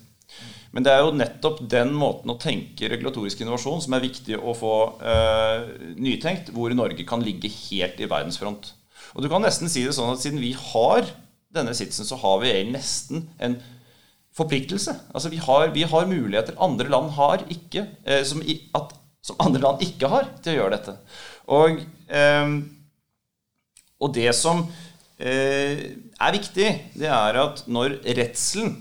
Men 0.71 0.86
det 0.86 0.93
er 0.93 1.03
jo 1.03 1.12
nettopp 1.13 1.60
den 1.69 1.91
måten 1.93 2.32
å 2.32 2.39
tenke 2.39 2.88
regulatorisk 2.89 3.43
innovasjon 3.43 3.82
som 3.84 3.93
er 3.93 4.06
viktig 4.06 4.39
å 4.39 4.56
få 4.58 4.75
eh, 5.03 5.67
nytenkt, 5.99 6.53
hvor 6.56 6.73
Norge 6.73 7.03
kan 7.06 7.21
ligge 7.21 7.51
helt 7.51 7.99
i 7.99 8.10
verdensfront. 8.10 8.71
Og 9.13 9.23
du 9.23 9.30
kan 9.32 9.43
nesten 9.45 9.69
si 9.71 9.86
det 9.86 9.93
sånn 9.95 10.13
at 10.15 10.21
siden 10.23 10.41
vi 10.41 10.54
har 10.58 11.06
denne 11.54 11.73
sitsen, 11.78 12.06
så 12.08 12.17
har 12.21 12.39
vi 12.41 12.54
nesten 12.71 13.28
en 13.43 13.60
forpliktelse. 14.34 14.95
Altså 15.13 15.30
vi 15.30 15.41
har, 15.41 15.67
vi 15.76 15.86
har 15.89 16.10
muligheter 16.10 16.58
andre 16.62 16.89
land 16.89 17.12
har 17.17 17.43
ikke, 17.54 17.86
eh, 18.06 18.23
som, 18.26 18.41
at, 18.78 18.95
som, 19.21 19.38
andre 19.43 19.62
land 19.62 19.84
ikke 19.86 20.10
har 20.10 20.32
til 20.41 20.56
å 20.56 20.58
gjøre 20.58 20.78
dette. 20.80 20.95
Og, 21.54 21.84
eh, 22.10 22.56
og 24.02 24.15
det 24.17 24.32
som 24.38 24.65
eh, 25.21 25.86
er 25.93 26.39
viktig, 26.39 26.71
det 26.97 27.12
er 27.13 27.39
at 27.43 27.63
når 27.69 27.99
redselen 28.08 28.80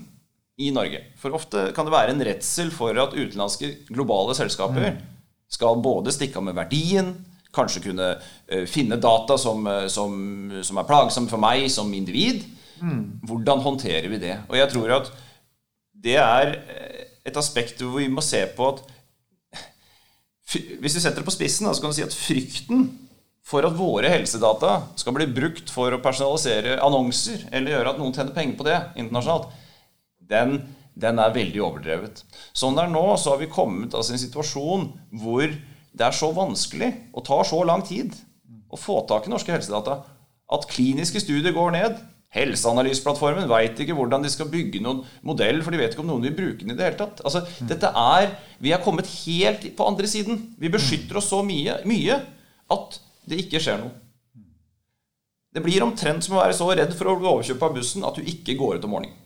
i 0.61 0.69
Norge. 0.73 1.01
For 1.17 1.33
ofte 1.33 1.69
kan 1.73 1.87
det 1.87 1.93
være 1.93 2.13
en 2.13 2.25
redsel 2.25 2.69
for 2.73 2.97
at 3.01 3.15
utenlandske 3.15 3.69
globale 3.89 4.35
selskaper 4.37 4.89
mm. 4.93 4.99
skal 5.53 5.81
både 5.81 6.13
stikke 6.13 6.41
av 6.41 6.45
med 6.49 6.57
verdien, 6.57 7.13
kanskje 7.53 7.83
kunne 7.87 8.09
uh, 8.17 8.65
finne 8.69 8.99
data 9.01 9.37
som, 9.41 9.67
uh, 9.67 9.85
som, 9.91 10.15
som, 10.61 10.79
er 10.79 10.89
plagsomme 10.89 11.31
for 11.31 11.41
meg 11.41 11.67
som 11.71 11.91
individ. 11.93 12.43
Mm. 12.81 13.21
Hvordan 13.29 13.63
håndterer 13.63 14.09
vi 14.11 14.21
det? 14.21 14.37
Og 14.49 14.57
jeg 14.59 14.71
tror 14.73 14.97
at 14.97 15.13
det 16.03 16.17
er 16.19 16.57
eh, 16.67 17.05
et 17.23 17.37
aspekt 17.39 17.81
hvor 17.81 18.01
vi 18.01 18.09
må 18.11 18.23
se 18.25 18.41
på 18.57 18.73
at 18.73 18.83
Hvis 20.53 20.97
du 20.97 20.99
setter 20.99 21.21
det 21.21 21.25
på 21.25 21.33
spissen, 21.33 21.69
så 21.71 21.81
kan 21.81 21.93
du 21.93 21.95
si 21.95 22.03
at 22.05 22.13
frykten 22.13 22.83
for 23.43 23.65
at 23.65 23.75
våre 23.75 24.11
helsedata 24.11 24.75
skal 24.99 25.15
bli 25.15 25.25
brukt 25.33 25.71
for 25.73 25.95
å 25.95 26.01
personalisere 26.03 26.77
annonser 26.83 27.47
eller 27.49 27.73
gjøre 27.73 27.93
at 27.93 27.99
noen 27.99 28.13
tjener 28.15 28.35
penger 28.35 28.59
på 28.59 28.67
det 28.67 28.77
internasjonalt, 29.01 29.49
den, 30.29 30.53
den, 30.93 31.19
er 31.19 31.33
veldig 31.35 31.63
overdrevet. 31.65 32.21
Sånn 32.55 32.77
det 32.77 32.85
er 32.85 32.93
nå, 32.93 33.03
så 33.19 33.33
har 33.33 33.41
vi 33.41 33.49
kommet 33.51 33.95
altså, 33.95 34.13
i 34.13 34.19
en 34.19 34.23
situasjon 34.23 34.85
hvor 35.23 35.57
det 35.93 36.07
er 36.07 36.15
så 36.15 36.31
vanskelig 36.33 36.89
og 37.13 37.25
tar 37.27 37.45
så 37.47 37.59
lang 37.67 37.83
tid 37.85 38.15
å 38.73 38.79
få 38.79 39.03
tak 39.09 39.27
i 39.27 39.33
norske 39.33 39.53
helsedata 39.53 39.99
at 40.53 40.67
kliniske 40.69 41.21
studier 41.21 41.53
går 41.55 41.73
ned. 41.75 42.01
Helseanalyseplattformen 42.33 43.45
veit 43.49 43.77
ikke 43.77 43.93
hvordan 43.93 44.23
de 44.25 44.31
skal 44.33 44.49
bygge 44.49 44.81
noen 44.81 45.03
modell, 45.25 45.61
for 45.61 45.73
de 45.73 45.81
vet 45.81 45.93
ikke 45.93 46.01
om 46.01 46.09
noen 46.09 46.25
vil 46.25 46.35
bruke 46.37 46.63
den 46.63 46.73
i 46.73 46.77
det 46.77 46.87
hele 46.87 46.97
tatt. 46.97 47.21
Altså, 47.21 47.43
mm. 47.45 47.67
dette 47.69 47.91
er, 47.93 48.31
Vi 48.57 48.73
er 48.73 48.81
kommet 48.81 49.09
helt 49.25 49.67
på 49.77 49.85
andre 49.85 50.09
siden. 50.09 50.39
Vi 50.57 50.71
beskytter 50.73 51.19
oss 51.21 51.29
så 51.29 51.43
mye, 51.45 51.77
mye 51.89 52.17
at 52.73 52.97
det 53.29 53.43
ikke 53.45 53.61
skjer 53.61 53.83
noe. 53.83 53.93
Det 55.53 55.61
blir 55.61 55.85
omtrent 55.85 56.25
som 56.25 56.33
å 56.33 56.41
være 56.41 56.55
så 56.57 56.71
redd 56.73 56.95
for 56.97 57.11
å 57.11 57.19
bli 57.19 57.29
overkjøpt 57.29 57.65
av 57.67 57.75
bussen 57.75 58.05
at 58.07 58.17
du 58.17 58.25
ikke 58.25 58.57
går 58.57 58.79
ut 58.79 58.87
om 58.87 58.95
morgenen. 58.95 59.22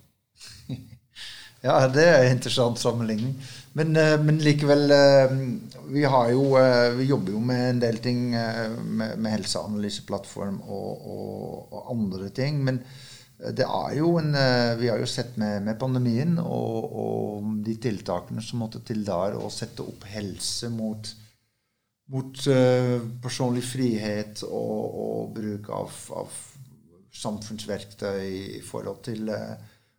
Ja, 1.65 1.79
det 1.89 2.03
er 2.05 2.23
en 2.23 2.35
interessant 2.37 2.79
sammenligning. 2.79 3.33
Men, 3.77 3.95
eh, 3.95 4.15
men, 4.21 4.39
likevel 4.41 4.91
eh, 4.93 5.33
vi, 5.91 6.03
jo, 6.05 6.45
eh, 6.57 6.95
vi, 6.97 7.09
jobber 7.09 7.35
jo 7.35 7.41
med 7.45 7.63
en 7.69 7.81
del 7.81 7.99
ting 8.01 8.31
med, 8.31 9.17
med 9.17 9.31
helseanalyseplattform 9.35 10.63
og, 10.65 11.05
og, 11.13 11.51
og, 11.71 11.83
andre 11.93 12.31
ting. 12.33 12.63
Men 12.65 12.81
det 13.37 13.67
er 13.67 13.91
jo 13.99 14.15
en 14.17 14.31
Vi 14.79 14.87
har 14.89 14.97
jo 14.97 15.05
sett 15.05 15.35
med, 15.37 15.61
med 15.61 15.77
pandemien 15.77 16.39
og, 16.41 16.87
og, 16.89 17.51
de 17.65 17.75
tiltakene 17.77 18.41
som 18.41 18.63
måtte 18.63 18.81
til 18.81 19.03
der, 19.05 19.37
å 19.37 19.51
sette 19.53 19.85
opp 19.85 20.07
helse 20.09 20.71
mot, 20.73 21.11
mot 22.09 22.47
personlig 23.21 23.61
frihet 23.67 24.41
og, 24.47 25.29
bruk 25.37 25.69
av, 25.69 25.93
av 26.17 26.41
samfunnsverktøy 27.13 28.25
i 28.57 28.63
forhold 28.65 29.03
til 29.05 29.29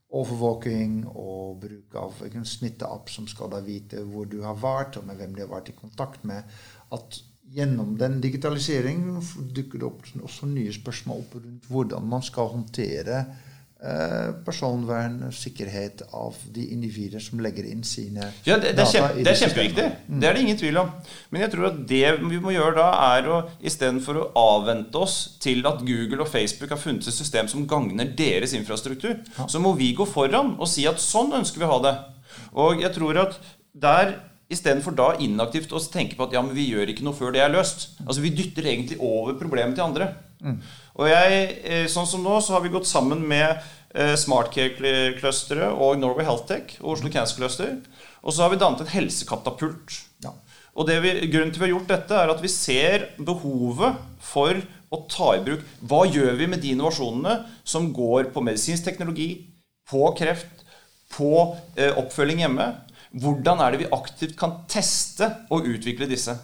overvåking 0.09 1.03
og 1.11 1.59
bruk 1.62 1.97
av 2.01 2.23
en 2.31 2.47
smitteapp 2.49 3.11
som 3.12 3.27
skal 3.29 3.51
da 3.53 3.61
vite 3.64 4.01
hvor 4.09 4.29
du 4.31 4.40
har 4.44 4.57
vært, 4.57 4.97
og 4.97 5.09
med 5.09 5.21
hvem 5.21 5.35
de 5.37 5.44
har 5.44 5.53
vært 5.53 5.73
i 5.73 5.77
kontakt 5.77 6.25
med. 6.29 6.49
At 6.94 7.21
gjennom 7.53 7.97
den 8.01 8.18
digitaliseringen 8.25 9.21
dukker 9.57 9.81
det 9.81 9.88
opp 9.88 10.09
også 10.21 10.49
nye 10.49 10.73
spørsmål 10.73 11.23
rundt 11.35 11.68
hvordan 11.68 12.09
man 12.09 12.25
skal 12.25 12.53
håndtere 12.55 13.23
personvern 14.43 15.21
og 15.29 15.35
sikkerhet 15.38 16.01
av 16.11 16.35
de 16.51 16.64
individer 16.75 17.23
som 17.23 17.38
legger 17.38 17.69
inn 17.71 17.85
sine 17.87 18.25
Ja, 18.43 18.57
det, 18.59 18.73
det, 18.73 18.73
er, 18.73 18.77
data 18.81 18.91
kjempe, 18.91 19.23
det 19.23 19.31
er 19.31 19.38
kjempeviktig. 19.38 19.85
kjempeviktig. 19.85 20.19
Det 20.19 20.29
er 20.29 20.35
det 20.35 20.43
ingen 20.43 20.59
tvil 20.59 20.81
om. 20.83 20.91
Men 21.31 21.45
jeg 21.45 21.53
tror 21.53 21.69
at 21.69 21.79
det 21.93 22.03
vi 22.25 22.41
må 22.43 22.55
gjøre 22.57 22.75
da, 22.81 22.88
er 23.14 23.29
å 23.31 23.38
istedenfor 23.62 24.19
å 24.19 24.27
avvente 24.43 24.99
oss 24.99 25.19
til 25.38 25.62
at 25.71 25.85
Google 25.87 26.25
og 26.25 26.33
Facebook 26.33 26.75
har 26.75 26.83
funnet 26.83 27.07
et 27.07 27.14
system 27.14 27.51
som 27.51 27.69
gagner 27.71 28.11
deres 28.19 28.57
infrastruktur, 28.59 29.21
så 29.47 29.62
må 29.62 29.77
vi 29.79 29.93
gå 29.95 30.09
foran 30.11 30.57
og 30.59 30.67
si 30.71 30.88
at 30.91 30.99
sånn 31.03 31.37
ønsker 31.38 31.62
vi 31.62 31.69
å 31.69 31.77
ha 31.77 31.79
det. 31.87 31.95
Og 32.59 32.83
jeg 32.83 32.91
tror 32.99 33.23
at 33.29 33.38
der 33.79 34.17
Istedenfor 34.49 34.95
da 34.97 35.11
inaktivt 35.21 35.75
å 35.77 35.81
tenke 35.93 36.17
på 36.17 36.25
at 36.25 36.33
ja, 36.33 36.41
men 36.41 36.55
vi 36.57 36.71
gjør 36.71 36.88
ikke 36.88 37.05
noe 37.05 37.17
før 37.17 37.35
det 37.35 37.43
er 37.45 37.51
løst. 37.53 37.91
Altså 38.07 38.23
Vi 38.25 38.31
dytter 38.33 38.64
egentlig 38.71 38.97
over 38.97 39.37
problemet 39.37 39.77
til 39.77 39.85
andre. 39.85 40.07
Og 40.99 41.07
jeg, 41.07 41.43
eh, 41.63 41.87
sånn 41.91 42.09
som 42.11 42.25
nå, 42.25 42.41
så 42.43 42.57
har 42.57 42.65
vi 42.65 42.73
gått 42.75 42.89
sammen 42.91 43.23
med 43.31 43.61
eh, 43.95 44.17
Smartcare-clusteret 44.19 45.79
og 45.79 46.01
Norway 46.01 46.27
Healthtech 46.27 46.81
og 46.83 46.97
Oslo 46.97 47.11
Cancer 47.15 47.39
Cluster. 47.39 47.77
Og 48.23 48.35
så 48.35 48.45
har 48.45 48.53
vi 48.53 48.59
dannet 48.61 48.83
en 48.83 48.91
helsekatapult. 48.91 49.95
Ja. 50.25 50.35
Og 50.75 50.89
det 50.91 50.99
vi, 51.05 51.13
grunnen 51.31 51.53
til 51.55 51.63
vi 51.63 51.69
har 51.69 51.77
gjort 51.77 51.93
dette, 51.93 52.19
er 52.19 52.33
at 52.33 52.43
vi 52.43 52.51
ser 52.51 53.09
behovet 53.23 54.03
for 54.23 54.59
å 54.89 55.03
ta 55.11 55.35
i 55.37 55.43
bruk 55.45 55.65
Hva 55.85 56.05
gjør 56.09 56.39
vi 56.39 56.49
med 56.49 56.63
de 56.65 56.73
innovasjonene 56.73 57.35
som 57.67 57.91
går 57.95 58.31
på 58.35 58.43
medisinsk 58.45 58.87
teknologi, 58.87 59.29
på 59.89 60.03
kreft, 60.19 60.65
på 61.15 61.33
eh, 61.79 61.95
oppfølging 61.95 62.43
hjemme? 62.43 62.69
Hvordan 63.19 63.63
er 63.63 63.73
det 63.73 63.85
vi 63.85 63.93
aktivt 63.95 64.37
kan 64.39 64.65
teste 64.69 65.31
og 65.55 65.69
utvikle 65.69 66.11
disse? 66.11 66.35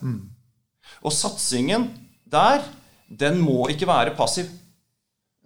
Og 1.05 1.13
satsingen 1.13 1.91
der, 2.31 2.63
den 3.21 3.41
må 3.43 3.69
ikke 3.73 3.89
være 3.91 4.15
passiv. 4.19 4.49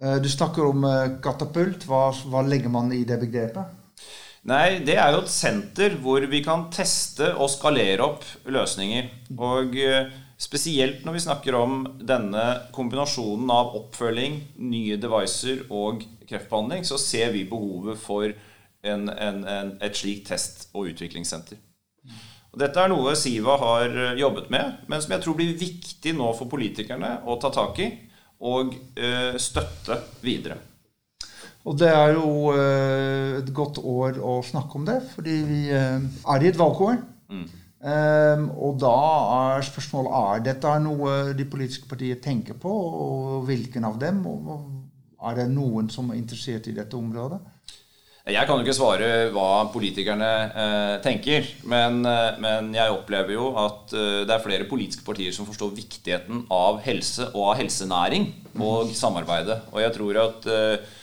Eh, 0.01 0.17
Du 0.23 0.29
snakker 0.31 0.69
om 0.69 0.85
eh, 0.87 1.17
katapult. 1.23 1.85
Hva, 1.89 2.09
hva 2.31 2.45
legger 2.47 2.71
man 2.73 2.91
i 2.95 3.03
det 3.07 3.19
begrepet? 3.21 3.75
Nei, 4.49 4.79
det 4.87 4.95
er 4.95 5.11
jo 5.11 5.19
et 5.25 5.31
senter 5.31 5.97
hvor 5.99 6.23
vi 6.31 6.39
kan 6.45 6.69
teste 6.71 7.33
og 7.35 7.51
skalere 7.51 8.05
opp 8.05 8.23
løsninger. 8.47 9.09
Og 9.35 9.75
eh, 9.75 10.13
spesielt 10.39 11.03
når 11.05 11.17
vi 11.17 11.23
snakker 11.25 11.57
om 11.59 11.81
denne 11.99 12.45
kombinasjonen 12.75 13.51
av 13.51 13.75
oppfølging, 13.81 14.39
nye 14.71 14.95
devices 15.01 15.65
og 15.67 16.05
kreftbehandling, 16.29 16.85
så 16.87 16.97
ser 17.01 17.33
vi 17.35 17.43
behovet 17.49 17.99
for 17.99 18.29
en, 18.29 19.09
en, 19.11 19.43
en, 19.43 19.73
et 19.83 19.97
slikt 19.99 20.29
test- 20.31 20.69
og 20.71 20.93
utviklingssenter. 20.93 21.59
Og 22.49 22.61
dette 22.61 22.81
er 22.81 22.89
noe 22.91 23.15
Siva 23.19 23.57
har 23.61 23.93
eh, 23.93 24.17
jobbet 24.19 24.49
med, 24.53 24.81
men 24.89 25.03
som 25.03 25.13
jeg 25.15 25.25
tror 25.25 25.37
blir 25.37 25.57
viktig 25.59 26.15
nå 26.17 26.31
for 26.37 26.49
politikerne 26.51 27.19
å 27.29 27.37
ta 27.41 27.53
tak 27.53 27.83
i 27.83 27.91
og 28.39 28.73
eh, 28.95 29.35
støtte 29.41 29.99
videre. 30.23 30.57
Og 31.67 31.75
det 31.77 31.89
er 31.91 32.15
jo 32.15 32.53
eh, 32.55 33.39
et 33.41 33.49
godt 33.53 33.81
år 33.83 34.21
å 34.23 34.39
snakke 34.45 34.79
om 34.79 34.85
det, 34.87 35.01
fordi 35.13 35.39
vi 35.45 35.63
er 35.75 36.45
i 36.45 36.49
et 36.49 36.59
valgår. 36.59 37.01
Eh, 37.79 38.41
og 38.59 38.79
da 38.81 38.95
er 39.35 39.63
spørsmålet 39.63 40.15
er 40.19 40.41
dette 40.49 40.71
noe 40.83 41.13
de 41.35 41.45
politiske 41.47 41.87
partier 41.87 42.19
tenker 42.23 42.57
på, 42.59 42.71
og 42.71 43.45
hvilken 43.47 43.87
av 43.87 43.99
dem? 44.01 44.19
Og 44.27 45.29
er 45.29 45.39
det 45.39 45.49
noen 45.53 45.87
som 45.91 46.11
er 46.11 46.19
interessert 46.19 46.67
i 46.67 46.75
dette 46.75 46.97
området? 46.99 47.39
Jeg 48.27 48.45
kan 48.45 48.59
jo 48.59 48.65
ikke 48.65 48.75
svare 48.75 49.07
hva 49.33 49.69
politikerne 49.71 50.29
eh, 50.51 50.95
tenker, 51.01 51.47
men, 51.71 52.01
eh, 52.05 52.35
men 52.43 52.73
jeg 52.75 52.91
opplever 52.91 53.31
jo 53.33 53.47
at 53.57 53.93
eh, 53.95 54.21
det 54.27 54.35
er 54.35 54.43
flere 54.43 54.67
politiske 54.69 55.05
partier 55.07 55.33
som 55.33 55.47
forstår 55.47 55.71
viktigheten 55.77 56.43
av 56.53 56.81
helse 56.83 57.29
og 57.31 57.53
av 57.53 57.61
helsenæring 57.61 58.27
og 58.59 58.91
samarbeidet. 58.93 59.61
Og 59.71 59.81
jeg 59.81 59.95
tror 59.95 60.19
at 60.25 60.49
eh, 60.51 60.97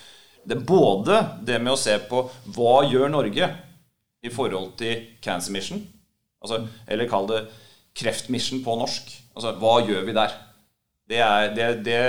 det 0.47 0.61
både 0.69 1.23
det 1.49 1.57
med 1.63 1.73
å 1.73 1.81
se 1.81 1.97
på 2.07 2.21
hva 2.55 2.77
gjør 2.87 3.11
Norge 3.11 3.49
i 4.23 4.33
forhold 4.33 4.77
til 4.79 5.09
Cancer 5.25 5.57
Mission, 5.57 5.81
altså, 6.45 6.67
eller 6.87 7.11
kall 7.11 7.31
det 7.33 7.47
Kreftmission 7.97 8.61
på 8.61 8.77
norsk. 8.77 9.09
Altså, 9.33 9.55
hva 9.57 9.81
gjør 9.89 10.05
vi 10.05 10.15
der? 10.15 10.37
Det, 11.09 11.23
er, 11.23 11.49
det, 11.57 11.73
det 11.87 12.05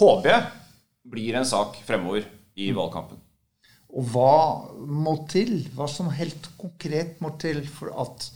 håper 0.00 0.32
jeg 0.34 0.44
blir 1.08 1.38
en 1.38 1.48
sak 1.48 1.78
fremover 1.86 2.26
i 2.58 2.72
valgkampen. 2.74 3.22
Og 3.96 4.08
hva 4.12 4.32
må 4.84 5.14
til? 5.30 5.62
Hva 5.76 5.88
som 5.88 6.10
helt 6.12 6.50
konkret 6.60 7.22
må 7.24 7.32
til 7.40 7.62
for 7.72 7.94
at 8.04 8.28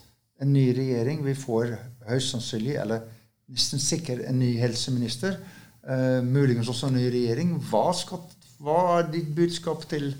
en 0.42 0.52
ny 0.54 0.70
regjering 0.74 1.20
Vi 1.26 1.34
får 1.38 1.74
høyst 2.08 2.32
sannsynlig, 2.32 2.76
eller 2.82 3.04
nesten 3.52 3.82
sikkert, 3.82 4.24
en 4.26 4.40
ny 4.40 4.54
helseminister. 4.58 5.36
Uh, 5.82 6.22
muligens 6.24 6.70
også 6.70 6.88
en 6.88 6.96
ny 6.98 7.04
regjering. 7.12 7.56
Hva, 7.68 7.90
skal, 7.96 8.22
hva 8.62 8.78
er 8.98 9.10
ditt 9.12 9.28
budskap 9.36 9.84
til 9.90 10.12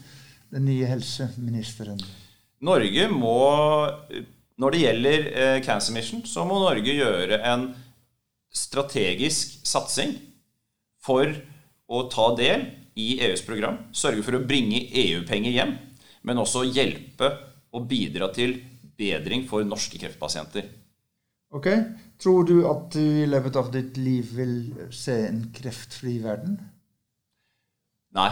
den 0.52 0.66
nye 0.68 0.86
helseministeren? 0.90 2.02
Norge 2.62 3.08
må 3.10 3.38
Når 4.60 4.70
det 4.74 4.82
gjelder 4.82 5.24
uh, 5.32 5.62
Cancer 5.64 5.96
Mission, 5.96 6.26
så 6.28 6.44
må 6.44 6.60
Norge 6.60 6.92
gjøre 6.92 7.40
en 7.50 7.70
strategisk 8.52 9.62
satsing 9.64 10.12
for 11.02 11.32
å 11.88 12.04
ta 12.12 12.28
del 12.36 12.66
i 12.98 13.16
EUs 13.24 13.44
program. 13.46 13.78
Sørge 13.96 14.24
for 14.26 14.36
å 14.36 14.44
bringe 14.44 14.84
EU-penger 14.88 15.56
hjem, 15.56 15.74
men 16.28 16.42
også 16.42 16.66
hjelpe 16.68 17.30
og 17.72 17.88
bidra 17.88 18.28
til 18.34 18.58
bedring 18.98 19.46
for 19.48 19.64
norske 19.66 19.98
kreftpasienter. 20.00 20.68
Ok, 21.52 21.68
Tror 22.22 22.44
du 22.46 22.60
at 22.70 22.92
du 22.94 23.02
i 23.02 23.26
løpet 23.26 23.56
av 23.58 23.70
ditt 23.74 23.96
liv 23.98 24.28
vil 24.36 24.54
se 24.94 25.14
en 25.26 25.40
kreftfri 25.54 26.20
verden? 26.22 26.54
Nei. 28.14 28.30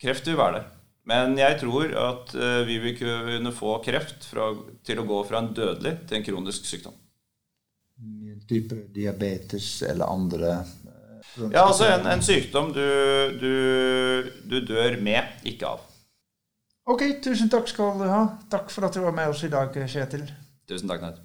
Kreft 0.00 0.28
vil 0.30 0.38
være 0.38 0.56
der. 0.56 0.70
Men 1.04 1.36
jeg 1.36 1.58
tror 1.60 1.92
at 2.00 2.32
eh, 2.32 2.62
vi 2.64 2.78
vil 2.80 2.96
kunne 2.96 3.52
få 3.52 3.76
kreft 3.84 4.24
fra, 4.24 4.48
til 4.86 5.02
å 5.02 5.06
gå 5.08 5.18
fra 5.28 5.42
en 5.42 5.50
dødelig 5.52 5.98
til 6.08 6.16
en 6.18 6.24
kronisk 6.24 6.64
sykdom. 6.70 6.96
Type 8.48 8.78
diabetes 8.94 9.68
eller 9.84 10.08
andre 10.08 10.56
Ja, 11.50 11.64
altså 11.66 11.88
en, 11.90 12.06
en 12.06 12.22
sykdom 12.22 12.70
du, 12.74 12.84
du, 13.40 13.52
du 14.50 14.60
dør 14.68 15.00
med, 15.02 15.34
ikke 15.50 15.66
av. 15.74 15.82
Ok, 16.86 17.02
tusen 17.24 17.50
takk 17.50 17.68
skal 17.70 17.96
du 17.98 18.04
ha. 18.06 18.24
Takk 18.52 18.70
for 18.70 18.86
at 18.86 18.94
du 18.94 19.00
var 19.02 19.14
med 19.16 19.32
oss 19.32 19.42
i 19.46 19.50
dag, 19.52 19.74
Kjetil. 19.88 20.26
Tusen 20.68 20.90
takk, 20.90 21.02
Ned. 21.02 21.22